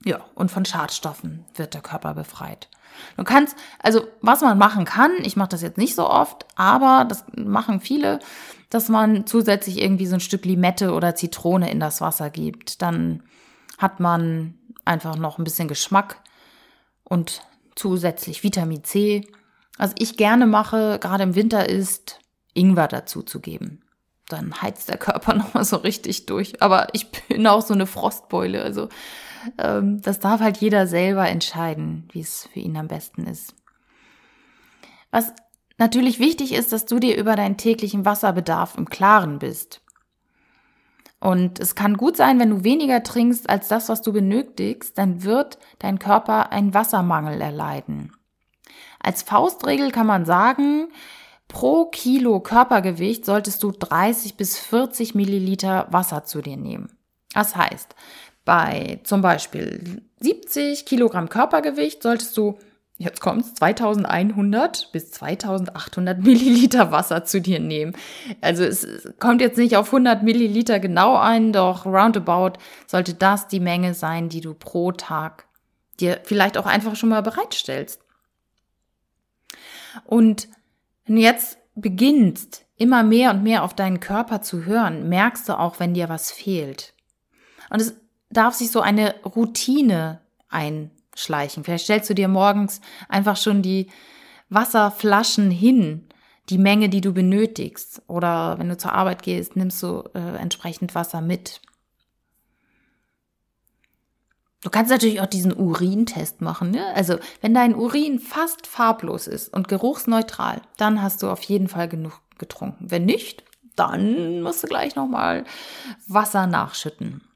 Ja, 0.05 0.21
und 0.35 0.50
von 0.50 0.64
Schadstoffen 0.64 1.45
wird 1.55 1.75
der 1.75 1.81
Körper 1.81 2.14
befreit. 2.14 2.69
Du 3.17 3.25
kannst, 3.25 3.57
also 3.81 4.07
was 4.21 4.40
man 4.40 4.59
machen 4.59 4.85
kann, 4.85 5.12
ich 5.23 5.37
mache 5.37 5.50
das 5.50 5.62
jetzt 5.62 5.78
nicht 5.78 5.95
so 5.95 6.09
oft, 6.09 6.47
aber 6.57 7.05
das 7.09 7.25
machen 7.37 7.81
viele, 7.81 8.19
dass 8.71 8.88
man 8.88 9.26
zusätzlich 9.26 9.81
irgendwie 9.81 10.07
so 10.07 10.14
ein 10.14 10.21
Stück 10.21 10.45
Limette 10.45 10.93
oder 10.93 11.14
Zitrone 11.14 11.71
in 11.71 11.81
das 11.81 12.00
Wasser 12.00 12.31
gibt. 12.31 12.83
Dann 12.83 13.23
hat 13.76 14.00
man 14.00 14.55
einfach 14.85 15.17
noch 15.17 15.38
ein 15.38 15.45
bisschen 15.45 15.69
Geschmack 15.69 16.23
und 17.05 17.43
zusätzlich 17.75 18.43
Vitamin 18.43 18.85
C. 18.85 19.26
Was 19.78 19.95
ich 19.99 20.17
gerne 20.17 20.47
mache, 20.47 20.99
gerade 21.00 21.23
im 21.23 21.35
Winter, 21.35 21.69
ist 21.69 22.19
Ingwer 22.55 22.88
dazu 22.88 23.23
zu 23.23 23.40
geben 23.40 23.83
dann 24.28 24.61
heizt 24.61 24.88
der 24.88 24.99
Körper 24.99 25.35
nochmal 25.35 25.64
so 25.64 25.76
richtig 25.76 26.26
durch. 26.26 26.62
Aber 26.62 26.88
ich 26.93 27.11
bin 27.11 27.47
auch 27.47 27.62
so 27.62 27.75
eine 27.75 27.87
Frostbeule. 27.87 28.62
Also 28.62 28.88
ähm, 29.59 30.00
das 30.02 30.21
darf 30.21 30.40
halt 30.40 30.59
jeder 30.59 30.87
selber 30.87 31.28
entscheiden, 31.28 32.09
wie 32.12 32.21
es 32.21 32.49
für 32.52 32.61
ihn 32.61 32.76
am 32.76 32.88
besten 32.88 33.26
ist. 33.26 33.54
Was 35.11 35.33
natürlich 35.78 36.18
wichtig 36.18 36.52
ist, 36.52 36.73
dass 36.73 36.87
du 36.87 36.99
dir 36.99 37.16
über 37.16 37.37
deinen 37.37 37.57
täglichen 37.57 38.04
Wasserbedarf 38.04 38.76
im 38.76 38.88
Klaren 38.88 39.38
bist. 39.38 39.80
Und 41.21 41.59
es 41.59 41.75
kann 41.75 41.97
gut 41.97 42.16
sein, 42.16 42.38
wenn 42.38 42.50
du 42.50 42.64
weniger 42.64 43.02
trinkst 43.02 43.50
als 43.50 43.68
das, 43.68 43.88
was 43.88 44.02
du 44.02 44.12
benötigst, 44.12 44.97
dann 44.97 45.25
wird 45.25 45.59
dein 45.78 45.99
Körper 45.99 46.52
einen 46.52 46.75
Wassermangel 46.75 47.40
erleiden. 47.40 48.12
Als 49.00 49.23
Faustregel 49.23 49.90
kann 49.90 50.07
man 50.07 50.25
sagen, 50.25 50.88
Pro 51.49 51.87
Kilo 51.87 52.40
Körpergewicht 52.40 53.25
solltest 53.25 53.62
du 53.62 53.73
30 53.73 54.37
bis 54.37 54.59
40 54.59 55.14
Milliliter 55.14 55.87
Wasser 55.90 56.25
zu 56.25 56.42
dir 56.42 56.59
nehmen. 56.59 56.92
Das 57.33 57.57
heißt, 57.57 57.95
bei 58.49 58.99
zum 59.05 59.21
Beispiel 59.21 60.00
70 60.21 60.87
Kilogramm 60.87 61.28
Körpergewicht 61.28 62.02
solltest 62.02 62.35
du, 62.35 62.59
jetzt 62.97 63.21
kommt's, 63.21 63.52
2100 63.57 64.90
bis 64.90 65.11
2800 65.11 66.19
Milliliter 66.25 66.90
Wasser 66.90 67.26
zu 67.26 67.43
dir 67.43 67.61
nehmen. 67.61 67.95
Also 68.40 68.64
es 68.64 68.88
kommt 69.21 69.43
jetzt 69.43 69.59
nicht 69.59 69.76
auf 69.76 69.88
100 69.88 70.23
Milliliter 70.23 70.81
genau 70.81 71.19
ein, 71.19 71.52
doch 71.52 71.85
roundabout 71.85 72.59
sollte 72.87 73.12
das 73.12 73.49
die 73.49 73.61
Menge 73.61 73.93
sein, 73.93 74.31
die 74.31 74.40
du 74.40 74.55
pro 74.55 74.93
Tag 74.93 75.45
dir 76.00 76.19
vielleicht 76.25 76.57
auch 76.57 76.64
einfach 76.64 76.97
schon 76.97 77.11
mal 77.11 77.23
bereitstellst. 77.23 78.00
Und 80.07 80.49
wenn 81.05 81.17
du 81.17 81.21
jetzt 81.21 81.59
beginnst, 81.75 82.64
immer 82.78 83.02
mehr 83.02 83.28
und 83.28 83.43
mehr 83.43 83.62
auf 83.62 83.75
deinen 83.75 84.00
Körper 84.00 84.40
zu 84.40 84.64
hören, 84.64 85.11
merkst 85.11 85.50
du 85.50 85.59
auch, 85.59 85.81
wenn 85.81 85.93
dir 85.93 86.09
was 86.09 86.33
fehlt. 86.33 86.95
Und 87.69 87.83
es 87.83 87.95
darf 88.30 88.54
sich 88.54 88.70
so 88.70 88.80
eine 88.80 89.14
Routine 89.25 90.20
einschleichen. 90.49 91.64
Vielleicht 91.64 91.85
stellst 91.85 92.11
du 92.11 92.14
dir 92.14 92.28
morgens 92.28 92.80
einfach 93.08 93.37
schon 93.37 93.62
die 93.62 93.88
Wasserflaschen 94.50 95.50
hin, 95.50 96.08
die 96.49 96.58
Menge, 96.58 96.88
die 96.88 97.00
du 97.00 97.12
benötigst. 97.12 98.02
Oder 98.06 98.58
wenn 98.58 98.68
du 98.68 98.76
zur 98.76 98.92
Arbeit 98.92 99.23
gehst, 99.23 99.56
nimmst 99.56 99.82
du 99.82 100.04
äh, 100.14 100.37
entsprechend 100.37 100.94
Wasser 100.94 101.20
mit. 101.20 101.61
Du 104.62 104.70
kannst 104.70 104.90
natürlich 104.90 105.20
auch 105.20 105.26
diesen 105.26 105.56
Urintest 105.56 106.40
machen. 106.40 106.73
Ne? 106.73 106.85
Also 106.94 107.18
wenn 107.40 107.54
dein 107.54 107.75
Urin 107.76 108.18
fast 108.18 108.66
farblos 108.66 109.26
ist 109.26 109.52
und 109.54 109.68
geruchsneutral, 109.68 110.62
dann 110.76 111.00
hast 111.00 111.23
du 111.23 111.30
auf 111.30 111.42
jeden 111.42 111.68
Fall 111.68 111.88
genug 111.88 112.20
getrunken. 112.38 112.90
Wenn 112.90 113.04
nicht, 113.04 113.44
dann 113.76 114.42
musst 114.42 114.62
du 114.62 114.66
gleich 114.66 114.97
nochmal 114.97 115.44
Wasser 116.08 116.47
nachschütten. 116.47 117.27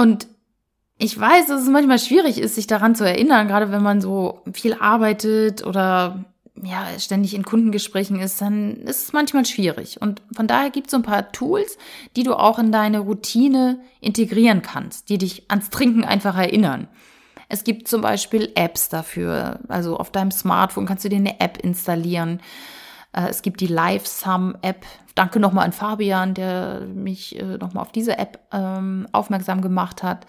Und 0.00 0.28
ich 0.96 1.18
weiß, 1.18 1.48
dass 1.48 1.60
es 1.62 1.68
manchmal 1.68 1.98
schwierig 1.98 2.38
ist, 2.38 2.54
sich 2.54 2.66
daran 2.66 2.94
zu 2.94 3.04
erinnern, 3.04 3.48
gerade 3.48 3.70
wenn 3.70 3.82
man 3.82 4.00
so 4.00 4.40
viel 4.50 4.72
arbeitet 4.72 5.66
oder 5.66 6.24
ja, 6.62 6.86
ständig 6.98 7.34
in 7.34 7.42
Kundengesprächen 7.42 8.18
ist, 8.18 8.40
dann 8.40 8.76
ist 8.76 9.04
es 9.04 9.12
manchmal 9.12 9.44
schwierig. 9.44 10.00
Und 10.00 10.22
von 10.34 10.46
daher 10.46 10.70
gibt 10.70 10.86
es 10.86 10.92
so 10.92 10.96
ein 10.96 11.02
paar 11.02 11.32
Tools, 11.32 11.76
die 12.16 12.22
du 12.22 12.34
auch 12.34 12.58
in 12.58 12.72
deine 12.72 13.00
Routine 13.00 13.80
integrieren 14.00 14.62
kannst, 14.62 15.10
die 15.10 15.18
dich 15.18 15.50
ans 15.50 15.68
Trinken 15.68 16.04
einfach 16.04 16.36
erinnern. 16.36 16.88
Es 17.50 17.62
gibt 17.62 17.86
zum 17.86 18.00
Beispiel 18.00 18.52
Apps 18.54 18.88
dafür. 18.88 19.60
Also 19.68 19.98
auf 19.98 20.10
deinem 20.10 20.30
Smartphone 20.30 20.86
kannst 20.86 21.04
du 21.04 21.10
dir 21.10 21.16
eine 21.16 21.40
App 21.40 21.58
installieren. 21.58 22.40
Äh, 23.12 23.28
es 23.28 23.42
gibt 23.42 23.60
die 23.60 23.66
LiveSum-App. 23.66 24.84
Danke 25.14 25.40
nochmal 25.40 25.66
an 25.66 25.72
Fabian, 25.72 26.34
der 26.34 26.80
mich 26.80 27.38
äh, 27.38 27.58
nochmal 27.58 27.82
auf 27.82 27.92
diese 27.92 28.18
App 28.18 28.40
ähm, 28.52 29.08
aufmerksam 29.12 29.60
gemacht 29.60 30.02
hat. 30.02 30.26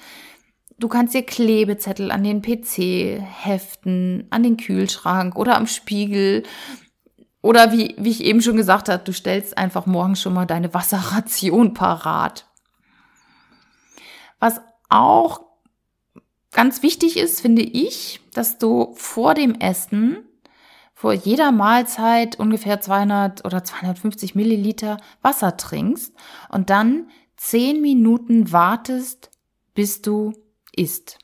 Du 0.77 0.87
kannst 0.87 1.13
dir 1.13 1.23
Klebezettel 1.23 2.11
an 2.11 2.23
den 2.23 2.41
PC 2.41 3.21
heften, 3.21 4.25
an 4.31 4.41
den 4.41 4.57
Kühlschrank 4.57 5.35
oder 5.35 5.55
am 5.55 5.67
Spiegel. 5.67 6.43
Oder 7.43 7.71
wie, 7.71 7.95
wie 7.99 8.09
ich 8.09 8.23
eben 8.23 8.41
schon 8.41 8.57
gesagt 8.57 8.89
habe, 8.89 9.03
du 9.03 9.13
stellst 9.13 9.57
einfach 9.57 9.85
morgen 9.85 10.15
schon 10.15 10.33
mal 10.33 10.45
deine 10.45 10.73
Wasserration 10.73 11.73
parat. 11.73 12.47
Was 14.39 14.59
auch 14.89 15.41
ganz 16.51 16.81
wichtig 16.81 17.17
ist, 17.17 17.41
finde 17.41 17.61
ich, 17.61 18.19
dass 18.33 18.57
du 18.57 18.93
vor 18.95 19.35
dem 19.35 19.55
Essen, 19.55 20.25
vor 21.01 21.13
jeder 21.13 21.51
Mahlzeit 21.51 22.37
ungefähr 22.37 22.79
200 22.79 23.43
oder 23.43 23.63
250 23.63 24.35
Milliliter 24.35 24.97
Wasser 25.23 25.57
trinkst 25.57 26.13
und 26.49 26.69
dann 26.69 27.09
10 27.37 27.81
Minuten 27.81 28.51
wartest, 28.51 29.31
bis 29.73 30.03
du 30.03 30.31
isst. 30.71 31.17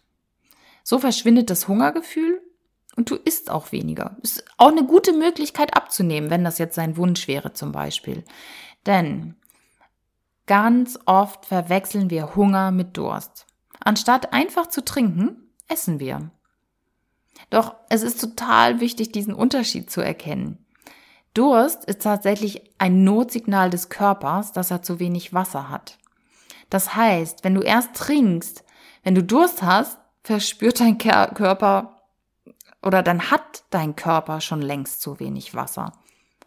So 0.84 0.98
verschwindet 0.98 1.52
das 1.52 1.68
Hungergefühl 1.68 2.42
und 2.96 3.12
du 3.12 3.18
isst 3.18 3.52
auch 3.52 3.72
weniger. 3.72 4.18
Ist 4.24 4.46
auch 4.58 4.72
eine 4.72 4.84
gute 4.84 5.14
Möglichkeit 5.14 5.78
abzunehmen, 5.78 6.32
wenn 6.32 6.44
das 6.44 6.58
jetzt 6.58 6.74
sein 6.74 6.98
Wunsch 6.98 7.28
wäre 7.28 7.54
zum 7.54 7.72
Beispiel. 7.72 8.24
Denn 8.88 9.36
ganz 10.48 10.98
oft 11.06 11.46
verwechseln 11.46 12.10
wir 12.10 12.36
Hunger 12.36 12.72
mit 12.72 12.98
Durst. 12.98 13.46
Anstatt 13.80 14.34
einfach 14.34 14.66
zu 14.70 14.84
trinken, 14.84 15.52
essen 15.68 16.00
wir. 16.00 16.32
Doch 17.50 17.76
es 17.90 18.04
ist 18.04 18.20
total 18.20 18.80
wichtig, 18.80 19.12
diesen 19.12 19.34
Unterschied 19.34 19.90
zu 19.90 20.02
erkennen. 20.02 20.58
Durst 21.34 21.86
ist 21.86 22.02
tatsächlich 22.02 22.64
ein 22.78 23.04
Notsignal 23.04 23.70
des 23.70 23.90
Körpers, 23.90 24.52
dass 24.52 24.72
er 24.72 24.82
zu 24.82 25.00
wenig 25.00 25.34
Wasser 25.34 25.70
hat. 25.70 25.98
Das 26.70 26.96
heißt, 26.96 27.44
wenn 27.44 27.54
du 27.54 27.62
erst 27.62 27.94
trinkst, 27.94 28.64
wenn 29.04 29.16
du 29.16 29.24
Durst 29.24 29.62
hast, 29.62 29.98
verspürt 30.24 30.80
dein 30.80 30.98
Körper 30.98 32.02
oder 32.82 33.04
dann 33.04 33.32
hat 33.32 33.64
dein 33.70 33.96
Körper 33.96 34.42
schon 34.42 34.62
längst 34.62 35.02
zu 35.02 35.20
wenig 35.20 35.54
Wasser. 35.54 35.94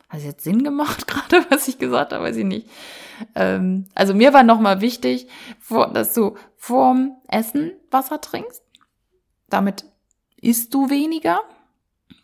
Hat 0.08 0.18
es 0.18 0.24
jetzt 0.24 0.44
Sinn 0.44 0.64
gemacht 0.64 1.06
gerade, 1.06 1.46
was 1.50 1.68
ich 1.68 1.78
gesagt 1.78 2.12
habe, 2.12 2.24
weiß 2.24 2.36
ich 2.36 2.44
nicht. 2.44 2.68
Ähm, 3.34 3.86
also 3.94 4.12
mir 4.12 4.32
war 4.32 4.42
nochmal 4.42 4.80
wichtig, 4.80 5.28
dass 5.92 6.14
du 6.14 6.36
vorm 6.56 7.16
Essen 7.28 7.72
Wasser 7.90 8.20
trinkst. 8.20 8.62
Damit 9.48 9.84
isst 10.40 10.74
du 10.74 10.90
weniger, 10.90 11.40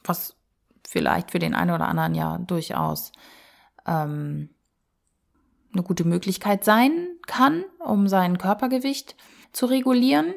was 0.04 0.36
vielleicht 0.86 1.30
für 1.30 1.38
den 1.38 1.54
einen 1.54 1.72
oder 1.72 1.88
anderen 1.88 2.14
ja 2.14 2.38
durchaus 2.38 3.12
ähm, 3.86 4.50
eine 5.72 5.82
gute 5.82 6.04
Möglichkeit 6.04 6.64
sein 6.64 7.08
kann, 7.26 7.64
um 7.84 8.08
sein 8.08 8.38
Körpergewicht 8.38 9.16
zu 9.52 9.66
regulieren. 9.66 10.34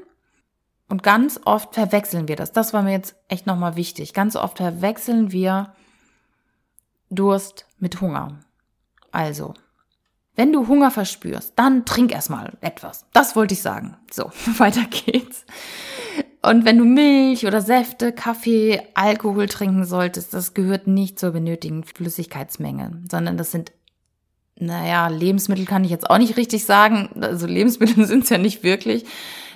Und 0.88 1.04
ganz 1.04 1.40
oft 1.46 1.76
verwechseln 1.76 2.28
wir 2.28 2.36
das. 2.36 2.52
Das 2.52 2.74
war 2.74 2.82
mir 2.82 2.92
jetzt 2.92 3.16
echt 3.28 3.46
nochmal 3.46 3.76
wichtig. 3.76 4.14
Ganz 4.14 4.36
oft 4.36 4.58
verwechseln 4.58 5.32
wir 5.32 5.74
Durst 7.12 7.68
mit 7.78 8.02
Hunger. 8.02 8.40
Also, 9.12 9.54
wenn 10.36 10.54
du 10.54 10.68
Hunger 10.68 10.92
verspürst, 10.92 11.54
dann 11.56 11.86
trink 11.86 12.12
erstmal 12.12 12.58
etwas. 12.62 13.06
Das 13.14 13.36
wollte 13.36 13.54
ich 13.54 13.62
sagen. 13.62 13.98
So, 14.12 14.26
weiter 14.58 14.86
geht's. 14.86 15.46
Und 16.42 16.64
wenn 16.64 16.78
du 16.78 16.86
Milch 16.86 17.46
oder 17.46 17.62
Säfte, 17.62 18.14
Kaffee, 18.14 18.82
Alkohol 18.94 19.48
trinken 19.48 19.84
solltest, 19.84 20.34
das 20.34 20.54
gehört 20.54 20.88
nicht 20.88 21.20
zur 21.20 21.32
benötigten 21.32 21.84
Flüssigkeitsmenge, 21.84 23.04
sondern 23.10 23.38
das 23.38 23.52
sind 23.52 23.74
naja, 24.62 25.08
Lebensmittel 25.08 25.66
kann 25.66 25.86
ich 25.86 25.90
jetzt 25.90 26.10
auch 26.10 26.18
nicht 26.18 26.36
richtig 26.36 26.66
sagen. 26.66 27.10
Also 27.22 27.48
Lebensmittel 27.48 28.06
sind 28.06 28.26
es 28.26 28.30
ja 28.30 28.38
nicht 28.38 28.62
wirklich. 28.62 29.06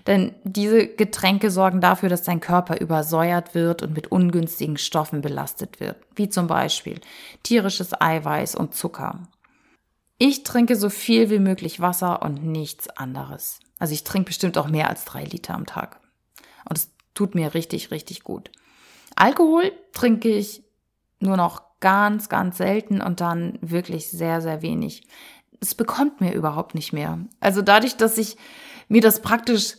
Denn 0.08 0.34
diese 0.44 0.88
Getränke 0.88 1.52
sorgen 1.52 1.82
dafür, 1.82 2.10
dass 2.10 2.24
dein 2.24 2.40
Körper 2.40 2.80
übersäuert 2.80 3.54
wird 3.54 3.84
und 3.84 3.94
mit 3.94 4.12
ungünstigen 4.12 4.78
Stoffen 4.78 5.22
belastet 5.22 5.80
wird. 5.80 5.98
Wie 6.16 6.30
zum 6.30 6.48
Beispiel 6.48 7.00
tierisches 7.44 8.00
Eiweiß 8.00 8.56
und 8.56 8.76
Zucker. 8.76 9.28
Ich 10.18 10.44
trinke 10.44 10.76
so 10.76 10.90
viel 10.90 11.30
wie 11.30 11.40
möglich 11.40 11.80
Wasser 11.82 12.22
und 12.22 12.46
nichts 12.46 12.90
anderes. 12.90 13.60
Also 13.80 13.94
ich 13.94 14.04
trinke 14.04 14.28
bestimmt 14.28 14.58
auch 14.58 14.68
mehr 14.68 14.90
als 14.90 15.04
drei 15.04 15.26
Liter 15.26 15.54
am 15.54 15.66
Tag. 15.66 16.00
Und 16.68 16.78
es 16.78 16.92
tut 17.14 17.36
mir 17.36 17.54
richtig, 17.54 17.92
richtig 17.92 18.24
gut. 18.24 18.52
Alkohol 19.16 19.72
trinke 19.94 20.30
ich 20.30 20.64
nur 21.20 21.38
noch 21.38 21.64
ganz, 21.80 22.30
ganz 22.30 22.58
selten 22.58 23.02
und 23.02 23.22
dann 23.22 23.60
wirklich 23.62 24.10
sehr, 24.10 24.42
sehr 24.42 24.62
wenig. 24.62 25.06
Es 25.60 25.76
bekommt 25.76 26.22
mir 26.22 26.34
überhaupt 26.34 26.76
nicht 26.76 26.94
mehr. 26.94 27.20
Also 27.40 27.62
dadurch, 27.62 27.98
dass 27.98 28.18
ich 28.18 28.38
mir 28.88 29.02
das 29.02 29.22
praktisch 29.22 29.76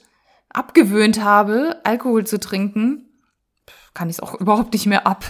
abgewöhnt 0.51 1.23
habe, 1.23 1.81
Alkohol 1.85 2.27
zu 2.27 2.38
trinken, 2.38 3.09
kann 3.94 4.11
ich 4.11 4.16
es 4.16 4.20
auch 4.20 4.35
überhaupt 4.40 4.73
nicht 4.73 4.87
mehr 4.87 5.07
ab. 5.07 5.25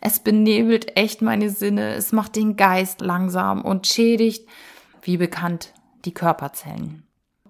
Es 0.00 0.20
benebelt 0.20 0.96
echt 0.96 1.22
meine 1.22 1.50
Sinne, 1.50 1.94
es 1.94 2.12
macht 2.12 2.36
den 2.36 2.56
Geist 2.56 3.00
langsam 3.00 3.62
und 3.62 3.86
schädigt, 3.86 4.46
wie 5.02 5.16
bekannt, 5.16 5.72
die 6.04 6.12
Körperzellen. 6.12 7.04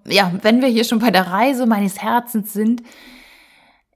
Ja, 0.05 0.31
wenn 0.41 0.61
wir 0.61 0.67
hier 0.67 0.83
schon 0.83 0.99
bei 0.99 1.11
der 1.11 1.27
Reise 1.27 1.65
meines 1.65 2.01
Herzens 2.01 2.53
sind, 2.53 2.81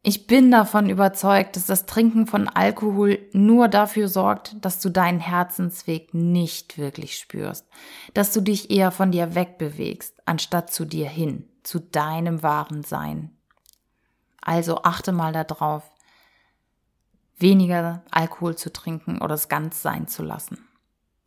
ich 0.08 0.28
bin 0.28 0.52
davon 0.52 0.88
überzeugt, 0.88 1.56
dass 1.56 1.66
das 1.66 1.88
Trinken 1.88 2.28
von 2.28 2.48
Alkohol 2.48 3.18
nur 3.34 3.68
dafür 3.68 4.08
sorgt, 4.08 4.56
dass 4.64 4.80
du 4.80 4.92
deinen 4.92 5.20
Herzensweg 5.20 6.14
nicht 6.14 6.78
wirklich 6.78 7.18
spürst, 7.18 7.66
dass 8.14 8.32
du 8.32 8.42
dich 8.42 8.70
eher 8.70 8.92
von 8.92 9.12
dir 9.12 9.34
wegbewegst, 9.34 10.22
anstatt 10.28 10.72
zu 10.72 10.86
dir 10.86 11.10
hin, 11.10 11.50
zu 11.64 11.80
deinem 11.80 12.44
wahren 12.44 12.84
Sein. 12.84 13.36
Also 14.42 14.84
achte 14.84 15.12
mal 15.12 15.32
darauf, 15.32 15.82
weniger 17.38 18.04
Alkohol 18.12 18.56
zu 18.56 18.72
trinken 18.72 19.24
oder 19.24 19.34
es 19.34 19.50
ganz 19.50 19.82
sein 19.82 20.08
zu 20.08 20.22
lassen. 20.22 20.60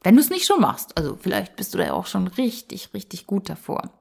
Wenn 0.05 0.14
du 0.14 0.21
es 0.21 0.31
nicht 0.31 0.47
schon 0.47 0.61
machst, 0.61 0.97
also 0.97 1.19
vielleicht 1.21 1.57
bist 1.57 1.75
du 1.75 1.79
da 1.79 1.93
auch 1.93 2.07
schon 2.07 2.29
richtig, 2.29 2.95
richtig 2.95 3.27
gut 3.27 3.49
davor. 3.49 3.98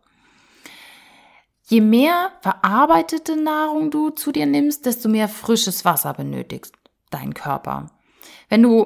Je 1.70 1.82
mehr 1.82 2.32
verarbeitete 2.40 3.36
Nahrung 3.36 3.92
du 3.92 4.10
zu 4.10 4.32
dir 4.32 4.46
nimmst, 4.46 4.86
desto 4.86 5.10
mehr 5.10 5.28
frisches 5.28 5.84
Wasser 5.84 6.14
benötigst 6.14 6.74
dein 7.10 7.34
Körper. 7.34 7.92
Wenn 8.48 8.64
du 8.64 8.86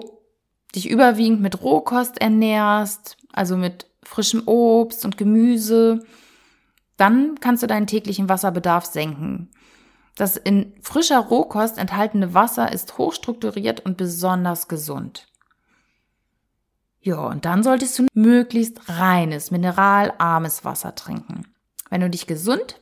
dich 0.74 0.90
überwiegend 0.90 1.42
mit 1.42 1.62
Rohkost 1.62 2.20
ernährst, 2.20 3.18
also 3.34 3.56
mit 3.56 3.86
frischem 4.04 4.48
Obst 4.48 5.06
und 5.06 5.18
Gemüse, 5.18 6.00
dann 6.98 7.40
kannst 7.40 7.62
du 7.62 7.68
deinen 7.68 7.86
täglichen 7.86 8.30
Wasserbedarf 8.30 8.86
senken. 8.86 9.52
Das 10.16 10.36
in 10.36 10.74
frischer 10.82 11.20
Rohkost 11.20 11.78
enthaltene 11.78 12.34
Wasser 12.34 12.72
ist 12.72 12.98
hochstrukturiert 12.98 13.86
und 13.86 13.96
besonders 13.96 14.68
gesund. 14.68 15.28
Ja, 17.00 17.20
und 17.28 17.46
dann 17.46 17.62
solltest 17.62 18.00
du 18.00 18.08
möglichst 18.16 18.90
reines, 18.90 19.52
mineralarmes 19.52 20.66
Wasser 20.66 20.96
trinken. 20.96 21.51
Wenn 21.92 22.02
du 22.02 22.10
dich 22.10 22.26
gesund 22.26 22.80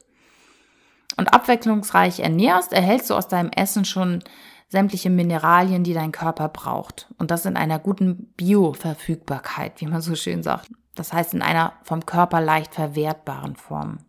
und 1.18 1.34
abwechslungsreich 1.34 2.22
ernährst, 2.22 2.72
erhältst 2.72 3.10
du 3.10 3.16
aus 3.16 3.28
deinem 3.28 3.50
Essen 3.50 3.84
schon 3.84 4.24
sämtliche 4.70 5.10
Mineralien, 5.10 5.84
die 5.84 5.96
dein 5.96 6.12
Körper 6.12 6.48
braucht. 6.48 7.08
Und 7.18 7.32
das 7.32 7.46
in 7.46 7.58
einer 7.58 7.80
guten 7.80 8.32
Bioverfügbarkeit, 8.38 9.82
wie 9.82 9.88
man 9.88 10.02
so 10.02 10.16
schön 10.16 10.44
sagt. 10.44 10.70
Das 10.96 11.12
heißt 11.12 11.34
in 11.34 11.42
einer 11.42 11.74
vom 11.84 12.06
Körper 12.06 12.40
leicht 12.40 12.76
verwertbaren 12.76 13.56
Form. 13.56 14.06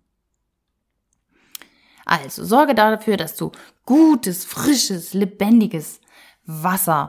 Also 2.05 2.45
sorge 2.45 2.75
dafür, 2.75 3.17
dass 3.17 3.37
du 3.37 3.53
gutes, 3.87 4.45
frisches, 4.45 5.15
lebendiges 5.15 6.01
Wasser 6.45 7.09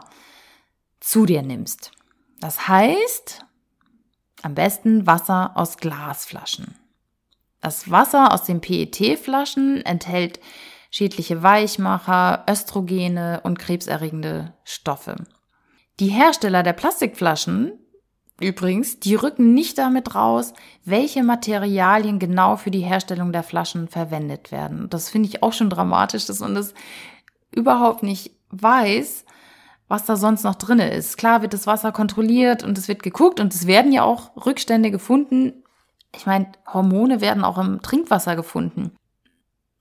zu 1.00 1.26
dir 1.26 1.42
nimmst. 1.42 1.92
Das 2.40 2.70
heißt, 2.70 3.46
am 4.44 4.56
besten 4.56 5.08
Wasser 5.08 5.52
aus 5.56 5.78
Glasflaschen. 5.78 6.76
Das 7.62 7.90
Wasser 7.90 8.34
aus 8.34 8.44
den 8.44 8.60
PET-Flaschen 8.60 9.86
enthält 9.86 10.40
schädliche 10.90 11.42
Weichmacher, 11.42 12.44
Östrogene 12.50 13.42
und 13.44 13.60
krebserregende 13.60 14.54
Stoffe. 14.64 15.16
Die 16.00 16.10
Hersteller 16.10 16.64
der 16.64 16.74
Plastikflaschen 16.74 17.74
übrigens, 18.42 19.00
die 19.00 19.16
rücken 19.16 19.54
nicht 19.54 19.78
damit 19.78 20.16
raus, 20.16 20.54
welche 20.84 21.24
Materialien 21.24 22.20
genau 22.20 22.58
für 22.58 22.72
die 22.72 22.80
Herstellung 22.80 23.32
der 23.32 23.44
Flaschen 23.44 23.88
verwendet 23.88 24.52
werden. 24.52 24.90
Das 24.90 25.10
finde 25.10 25.30
ich 25.30 25.44
auch 25.44 25.54
schon 25.54 25.70
dramatisch, 25.70 26.26
dass 26.26 26.40
man 26.40 26.56
das 26.56 26.74
überhaupt 27.52 28.04
nicht 28.04 28.32
weiß, 28.50 29.26
was 29.88 30.06
da 30.06 30.16
sonst 30.16 30.44
noch 30.44 30.56
drinne 30.56 30.92
ist. 30.92 31.18
Klar 31.18 31.42
wird 31.42 31.54
das 31.54 31.68
Wasser 31.68 31.92
kontrolliert 31.92 32.64
und 32.64 32.78
es 32.78 32.88
wird 32.88 33.04
geguckt 33.04 33.40
und 33.40 33.54
es 33.54 33.68
werden 33.68 33.92
ja 33.92 34.04
auch 34.04 34.32
Rückstände 34.46 34.90
gefunden. 34.90 35.64
Ich 36.16 36.26
meine, 36.26 36.52
Hormone 36.72 37.22
werden 37.22 37.44
auch 37.44 37.58
im 37.58 37.82
Trinkwasser 37.82 38.36
gefunden. 38.36 38.96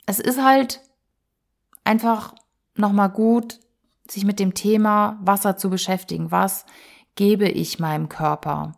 Es 0.06 0.18
ist 0.18 0.42
halt 0.42 0.80
einfach 1.84 2.34
nochmal 2.76 3.10
gut, 3.10 3.58
sich 4.08 4.24
mit 4.24 4.38
dem 4.38 4.54
Thema 4.54 5.18
Wasser 5.22 5.56
zu 5.56 5.70
beschäftigen. 5.70 6.30
Was 6.30 6.66
gebe 7.14 7.48
ich 7.48 7.78
meinem 7.78 8.08
Körper? 8.08 8.72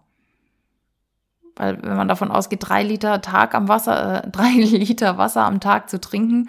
Weil 1.56 1.82
wenn 1.82 1.96
man 1.96 2.08
davon 2.08 2.30
ausgeht, 2.30 2.60
drei 2.62 2.82
Liter 2.82 3.20
Tag 3.20 3.54
am 3.54 3.68
Wasser, 3.68 4.24
äh, 4.24 4.30
drei 4.32 4.50
Liter 4.52 5.18
Wasser 5.18 5.44
am 5.44 5.60
Tag 5.60 5.90
zu 5.90 6.00
trinken, 6.00 6.48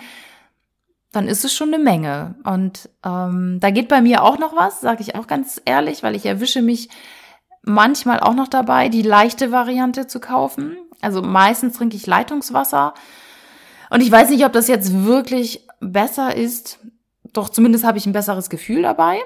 dann 1.11 1.27
ist 1.27 1.45
es 1.45 1.53
schon 1.53 1.73
eine 1.73 1.83
Menge. 1.83 2.35
Und 2.43 2.89
ähm, 3.05 3.59
da 3.59 3.69
geht 3.69 3.87
bei 3.87 4.01
mir 4.01 4.23
auch 4.23 4.39
noch 4.39 4.55
was, 4.55 4.81
sage 4.81 5.01
ich 5.01 5.15
auch 5.15 5.27
ganz 5.27 5.61
ehrlich, 5.65 6.01
weil 6.01 6.15
ich 6.15 6.25
erwische 6.25 6.61
mich 6.61 6.89
manchmal 7.63 8.19
auch 8.19 8.35
noch 8.35 8.47
dabei, 8.47 8.89
die 8.89 9.01
leichte 9.01 9.51
Variante 9.51 10.07
zu 10.07 10.19
kaufen. 10.19 10.77
Also 11.01 11.21
meistens 11.21 11.77
trinke 11.77 11.95
ich 11.95 12.05
Leitungswasser. 12.05 12.93
Und 13.89 14.01
ich 14.01 14.11
weiß 14.11 14.29
nicht, 14.29 14.45
ob 14.45 14.53
das 14.53 14.67
jetzt 14.67 15.05
wirklich 15.05 15.67
besser 15.79 16.35
ist. 16.35 16.79
Doch 17.33 17.49
zumindest 17.49 17.83
habe 17.83 17.97
ich 17.97 18.05
ein 18.05 18.13
besseres 18.13 18.49
Gefühl 18.49 18.83
dabei 18.83 19.21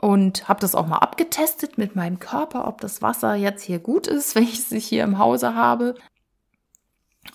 und 0.00 0.48
habe 0.48 0.60
das 0.60 0.74
auch 0.74 0.86
mal 0.86 0.98
abgetestet 0.98 1.78
mit 1.78 1.94
meinem 1.96 2.18
Körper, 2.18 2.66
ob 2.66 2.80
das 2.80 3.02
Wasser 3.02 3.34
jetzt 3.34 3.62
hier 3.62 3.78
gut 3.78 4.06
ist, 4.06 4.34
wenn 4.34 4.44
ich 4.44 4.70
es 4.70 4.84
hier 4.84 5.04
im 5.04 5.18
Hause 5.18 5.54
habe. 5.54 5.94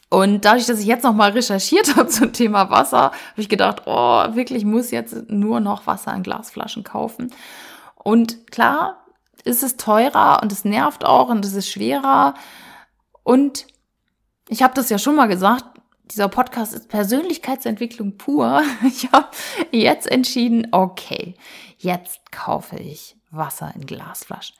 Und 0.09 0.45
dadurch, 0.45 0.65
dass 0.65 0.79
ich 0.79 0.85
jetzt 0.85 1.03
noch 1.03 1.13
mal 1.13 1.31
recherchiert 1.31 1.95
habe 1.95 2.07
zum 2.07 2.33
Thema 2.33 2.69
Wasser, 2.69 3.03
habe 3.03 3.13
ich 3.37 3.49
gedacht, 3.49 3.83
oh, 3.85 4.35
wirklich 4.35 4.65
muss 4.65 4.91
jetzt 4.91 5.29
nur 5.29 5.59
noch 5.59 5.87
Wasser 5.87 6.13
in 6.13 6.23
Glasflaschen 6.23 6.83
kaufen. 6.83 7.31
Und 7.95 8.47
klar, 8.51 9.06
ist 9.43 9.63
es 9.63 9.77
teurer 9.77 10.39
und 10.41 10.51
es 10.51 10.65
nervt 10.65 11.05
auch 11.05 11.29
und 11.29 11.43
es 11.45 11.53
ist 11.53 11.69
schwerer. 11.69 12.33
Und 13.23 13.67
ich 14.47 14.63
habe 14.63 14.73
das 14.73 14.89
ja 14.89 14.97
schon 14.97 15.15
mal 15.15 15.27
gesagt, 15.27 15.65
dieser 16.11 16.29
Podcast 16.29 16.73
ist 16.73 16.89
Persönlichkeitsentwicklung 16.89 18.17
pur. 18.17 18.63
Ich 18.83 19.11
habe 19.11 19.29
jetzt 19.71 20.09
entschieden, 20.09 20.67
okay, 20.71 21.35
jetzt 21.77 22.31
kaufe 22.31 22.77
ich 22.77 23.17
Wasser 23.31 23.73
in 23.75 23.85
Glasflaschen. 23.85 24.55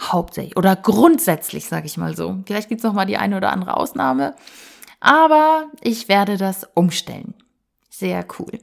Hauptsächlich 0.00 0.56
oder 0.56 0.76
grundsätzlich, 0.76 1.66
sage 1.66 1.86
ich 1.86 1.96
mal 1.96 2.16
so. 2.16 2.38
Vielleicht 2.46 2.68
gibt's 2.68 2.84
noch 2.84 2.92
mal 2.92 3.06
die 3.06 3.16
eine 3.16 3.36
oder 3.36 3.50
andere 3.50 3.76
Ausnahme, 3.76 4.36
aber 5.00 5.66
ich 5.80 6.08
werde 6.08 6.36
das 6.36 6.68
umstellen. 6.74 7.34
Sehr 7.90 8.24
cool. 8.38 8.60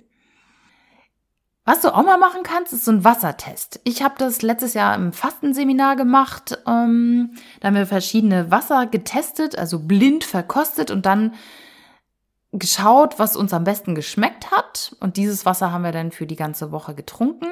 Was 1.65 1.82
du 1.82 1.93
auch 1.93 2.04
mal 2.04 2.19
machen 2.19 2.43
kannst, 2.43 2.73
ist 2.73 2.86
so 2.86 2.91
ein 2.91 3.04
Wassertest. 3.04 3.82
Ich 3.84 4.04
habe 4.04 4.13
das 4.19 4.43
letztes 4.43 4.75
Jahr 4.75 4.93
im 4.93 5.13
Fastenseminar 5.13 5.95
gemacht. 5.95 6.60
Ähm, 6.67 7.32
da 7.60 7.67
haben 7.67 7.75
wir 7.75 7.88
verschiedene 7.88 8.51
Wasser 8.51 8.86
getestet, 8.86 9.58
also 9.58 9.80
blind 9.80 10.23
verkostet 10.23 10.91
und 10.91 11.08
dann 11.08 11.34
geschaut, 12.51 13.17
was 13.17 13.36
uns 13.36 13.51
am 13.51 13.63
besten 13.63 13.95
geschmeckt 13.95 14.51
hat. 14.51 14.95
Und 14.99 15.17
dieses 15.17 15.43
Wasser 15.47 15.71
haben 15.71 15.84
wir 15.84 15.91
dann 15.91 16.12
für 16.12 16.28
die 16.28 16.36
ganze 16.36 16.71
Woche 16.71 16.93
getrunken. 16.93 17.47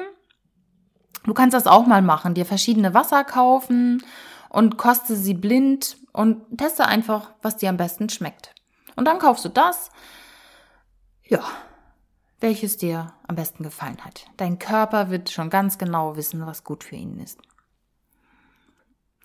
Du 1.24 1.34
kannst 1.34 1.54
das 1.54 1.66
auch 1.66 1.86
mal 1.86 2.02
machen, 2.02 2.34
dir 2.34 2.46
verschiedene 2.46 2.94
Wasser 2.94 3.24
kaufen 3.24 4.04
und 4.48 4.76
koste 4.76 5.16
sie 5.16 5.34
blind 5.34 5.96
und 6.12 6.56
teste 6.56 6.86
einfach, 6.86 7.32
was 7.42 7.56
dir 7.56 7.68
am 7.68 7.78
besten 7.78 8.08
schmeckt. 8.08 8.54
Und 8.94 9.06
dann 9.06 9.18
kaufst 9.18 9.44
du 9.44 9.48
das, 9.48 9.90
ja, 11.24 11.42
welches 12.38 12.76
dir 12.76 13.13
am 13.26 13.36
besten 13.36 13.62
gefallen 13.62 14.04
hat. 14.04 14.26
Dein 14.36 14.58
Körper 14.58 15.10
wird 15.10 15.30
schon 15.30 15.50
ganz 15.50 15.78
genau 15.78 16.16
wissen, 16.16 16.46
was 16.46 16.64
gut 16.64 16.84
für 16.84 16.96
ihn 16.96 17.18
ist. 17.18 17.38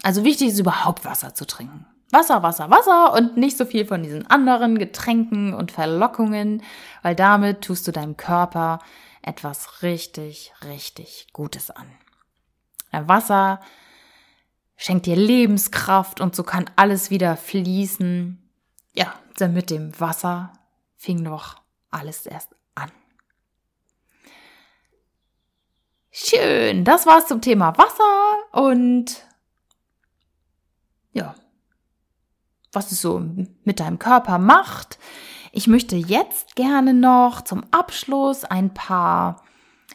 Also 0.01 0.23
wichtig 0.23 0.49
ist 0.49 0.59
überhaupt 0.59 1.05
Wasser 1.05 1.33
zu 1.33 1.45
trinken. 1.45 1.85
Wasser, 2.11 2.41
Wasser, 2.41 2.71
Wasser 2.71 3.13
und 3.13 3.37
nicht 3.37 3.57
so 3.57 3.65
viel 3.65 3.85
von 3.85 4.01
diesen 4.01 4.25
anderen 4.27 4.79
Getränken 4.79 5.53
und 5.53 5.71
Verlockungen, 5.71 6.63
weil 7.03 7.15
damit 7.15 7.61
tust 7.61 7.87
du 7.87 7.91
deinem 7.91 8.17
Körper 8.17 8.79
etwas 9.21 9.83
richtig, 9.83 10.53
richtig 10.63 11.27
Gutes 11.33 11.69
an. 11.69 11.87
Wasser 12.91 13.59
schenkt 14.75 15.05
dir 15.05 15.15
Lebenskraft 15.15 16.21
und 16.21 16.35
so 16.35 16.43
kann 16.43 16.69
alles 16.75 17.11
wieder 17.11 17.37
fließen. 17.37 18.49
Ja, 18.93 19.13
denn 19.39 19.53
mit 19.53 19.69
dem 19.69 19.99
Wasser 19.99 20.53
fing 20.95 21.21
noch 21.21 21.61
alles 21.91 22.25
erst 22.25 22.55
an. 22.73 22.91
Schön, 26.11 26.83
das 26.85 27.05
war's 27.05 27.27
zum 27.27 27.41
Thema 27.41 27.77
Wasser 27.77 28.63
und 28.65 29.23
ja, 31.13 31.35
was 32.71 32.91
es 32.91 33.01
so 33.01 33.21
mit 33.63 33.79
deinem 33.79 33.99
Körper 33.99 34.39
macht. 34.39 34.97
Ich 35.51 35.67
möchte 35.67 35.95
jetzt 35.95 36.55
gerne 36.55 36.93
noch 36.93 37.41
zum 37.41 37.63
Abschluss 37.71 38.43
ein 38.43 38.73
paar 38.73 39.43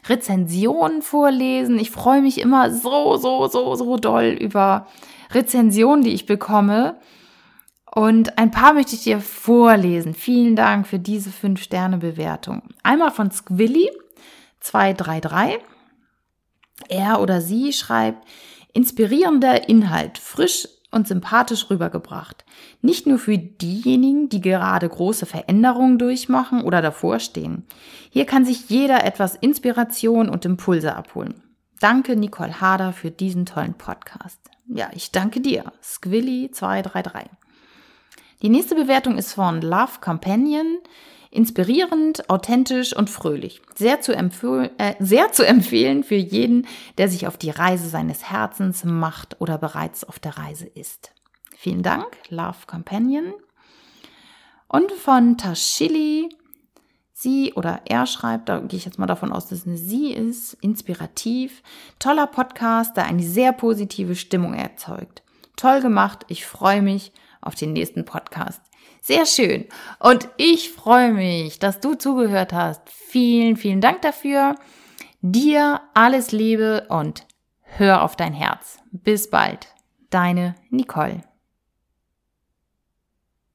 Rezensionen 0.07 1.01
vorlesen. 1.01 1.79
Ich 1.79 1.91
freue 1.91 2.21
mich 2.21 2.39
immer 2.39 2.71
so, 2.71 3.17
so, 3.17 3.47
so, 3.47 3.75
so 3.75 3.97
doll 3.97 4.37
über 4.39 4.87
Rezensionen, 5.31 6.03
die 6.03 6.13
ich 6.13 6.25
bekomme. 6.25 6.99
Und 7.93 8.37
ein 8.37 8.51
paar 8.51 8.73
möchte 8.73 8.95
ich 8.95 9.03
dir 9.03 9.21
vorlesen. 9.21 10.13
Vielen 10.13 10.55
Dank 10.55 10.87
für 10.87 10.99
diese 10.99 11.29
5-Sterne-Bewertung. 11.29 12.63
Einmal 12.83 13.11
von 13.11 13.31
Squilly 13.31 13.89
233. 14.59 15.59
Er 16.89 17.21
oder 17.21 17.41
sie 17.41 17.73
schreibt, 17.73 18.27
inspirierender 18.73 19.69
Inhalt, 19.69 20.17
frisch 20.17 20.67
und 20.91 21.07
sympathisch 21.07 21.69
rübergebracht. 21.69 22.45
Nicht 22.81 23.05
nur 23.05 23.19
für 23.19 23.37
diejenigen, 23.37 24.29
die 24.29 24.41
gerade 24.41 24.87
große 24.87 25.25
Veränderungen 25.25 25.97
durchmachen 25.97 26.63
oder 26.63 26.81
davor 26.81 27.19
stehen. 27.19 27.65
Hier 28.09 28.25
kann 28.25 28.45
sich 28.45 28.69
jeder 28.69 29.03
etwas 29.03 29.35
Inspiration 29.35 30.29
und 30.29 30.45
Impulse 30.45 30.95
abholen. 30.95 31.43
Danke, 31.79 32.15
Nicole 32.15 32.61
Harder, 32.61 32.93
für 32.93 33.11
diesen 33.11 33.45
tollen 33.45 33.73
Podcast. 33.73 34.39
Ja, 34.67 34.89
ich 34.93 35.11
danke 35.11 35.41
dir. 35.41 35.73
Squilly233. 35.83 37.25
Die 38.41 38.49
nächste 38.49 38.75
Bewertung 38.75 39.17
ist 39.17 39.33
von 39.33 39.61
Love 39.61 39.99
Companion. 40.01 40.79
Inspirierend, 41.31 42.29
authentisch 42.29 42.95
und 42.95 43.09
fröhlich. 43.09 43.61
Sehr 43.75 43.99
zu, 43.99 44.13
äh, 44.13 44.95
sehr 44.99 45.33
zu 45.33 45.45
empfehlen 45.45 46.05
für 46.05 46.15
jeden, 46.15 46.65
der 46.97 47.09
sich 47.09 47.27
auf 47.27 47.35
die 47.35 47.49
Reise 47.49 47.89
seines 47.89 48.29
Herzens 48.31 48.85
macht 48.85 49.41
oder 49.41 49.57
bereits 49.57 50.05
auf 50.05 50.17
der 50.17 50.37
Reise 50.37 50.65
ist. 50.65 51.11
Vielen 51.57 51.83
Dank, 51.83 52.05
Love 52.29 52.67
Companion. 52.67 53.33
Und 54.69 54.91
von 54.93 55.37
Tashili, 55.37 56.29
sie 57.11 57.53
oder 57.53 57.81
er 57.85 58.05
schreibt, 58.05 58.47
da 58.47 58.59
gehe 58.59 58.77
ich 58.77 58.85
jetzt 58.85 58.99
mal 58.99 59.05
davon 59.05 59.33
aus, 59.33 59.47
dass 59.47 59.59
es 59.59 59.67
eine 59.67 59.77
sie 59.77 60.13
ist, 60.13 60.53
inspirativ, 60.61 61.63
toller 61.99 62.27
Podcast, 62.27 62.95
der 62.95 63.07
eine 63.07 63.23
sehr 63.23 63.51
positive 63.51 64.15
Stimmung 64.15 64.53
erzeugt. 64.53 65.21
Toll 65.57 65.81
gemacht, 65.81 66.25
ich 66.29 66.45
freue 66.45 66.81
mich 66.81 67.11
auf 67.45 67.55
den 67.55 67.73
nächsten 67.73 68.05
Podcast. 68.05 68.61
Sehr 69.01 69.25
schön. 69.25 69.65
Und 69.99 70.29
ich 70.37 70.71
freue 70.71 71.13
mich, 71.13 71.59
dass 71.59 71.79
du 71.79 71.93
zugehört 71.95 72.53
hast. 72.53 72.81
Vielen, 72.89 73.55
vielen 73.55 73.81
Dank 73.81 74.01
dafür. 74.01 74.55
Dir 75.21 75.81
alles 75.93 76.31
Liebe 76.31 76.87
und 76.89 77.25
hör 77.61 78.03
auf 78.03 78.15
dein 78.15 78.33
Herz. 78.33 78.79
Bis 78.91 79.29
bald. 79.29 79.67
Deine 80.09 80.55
Nicole. 80.69 81.23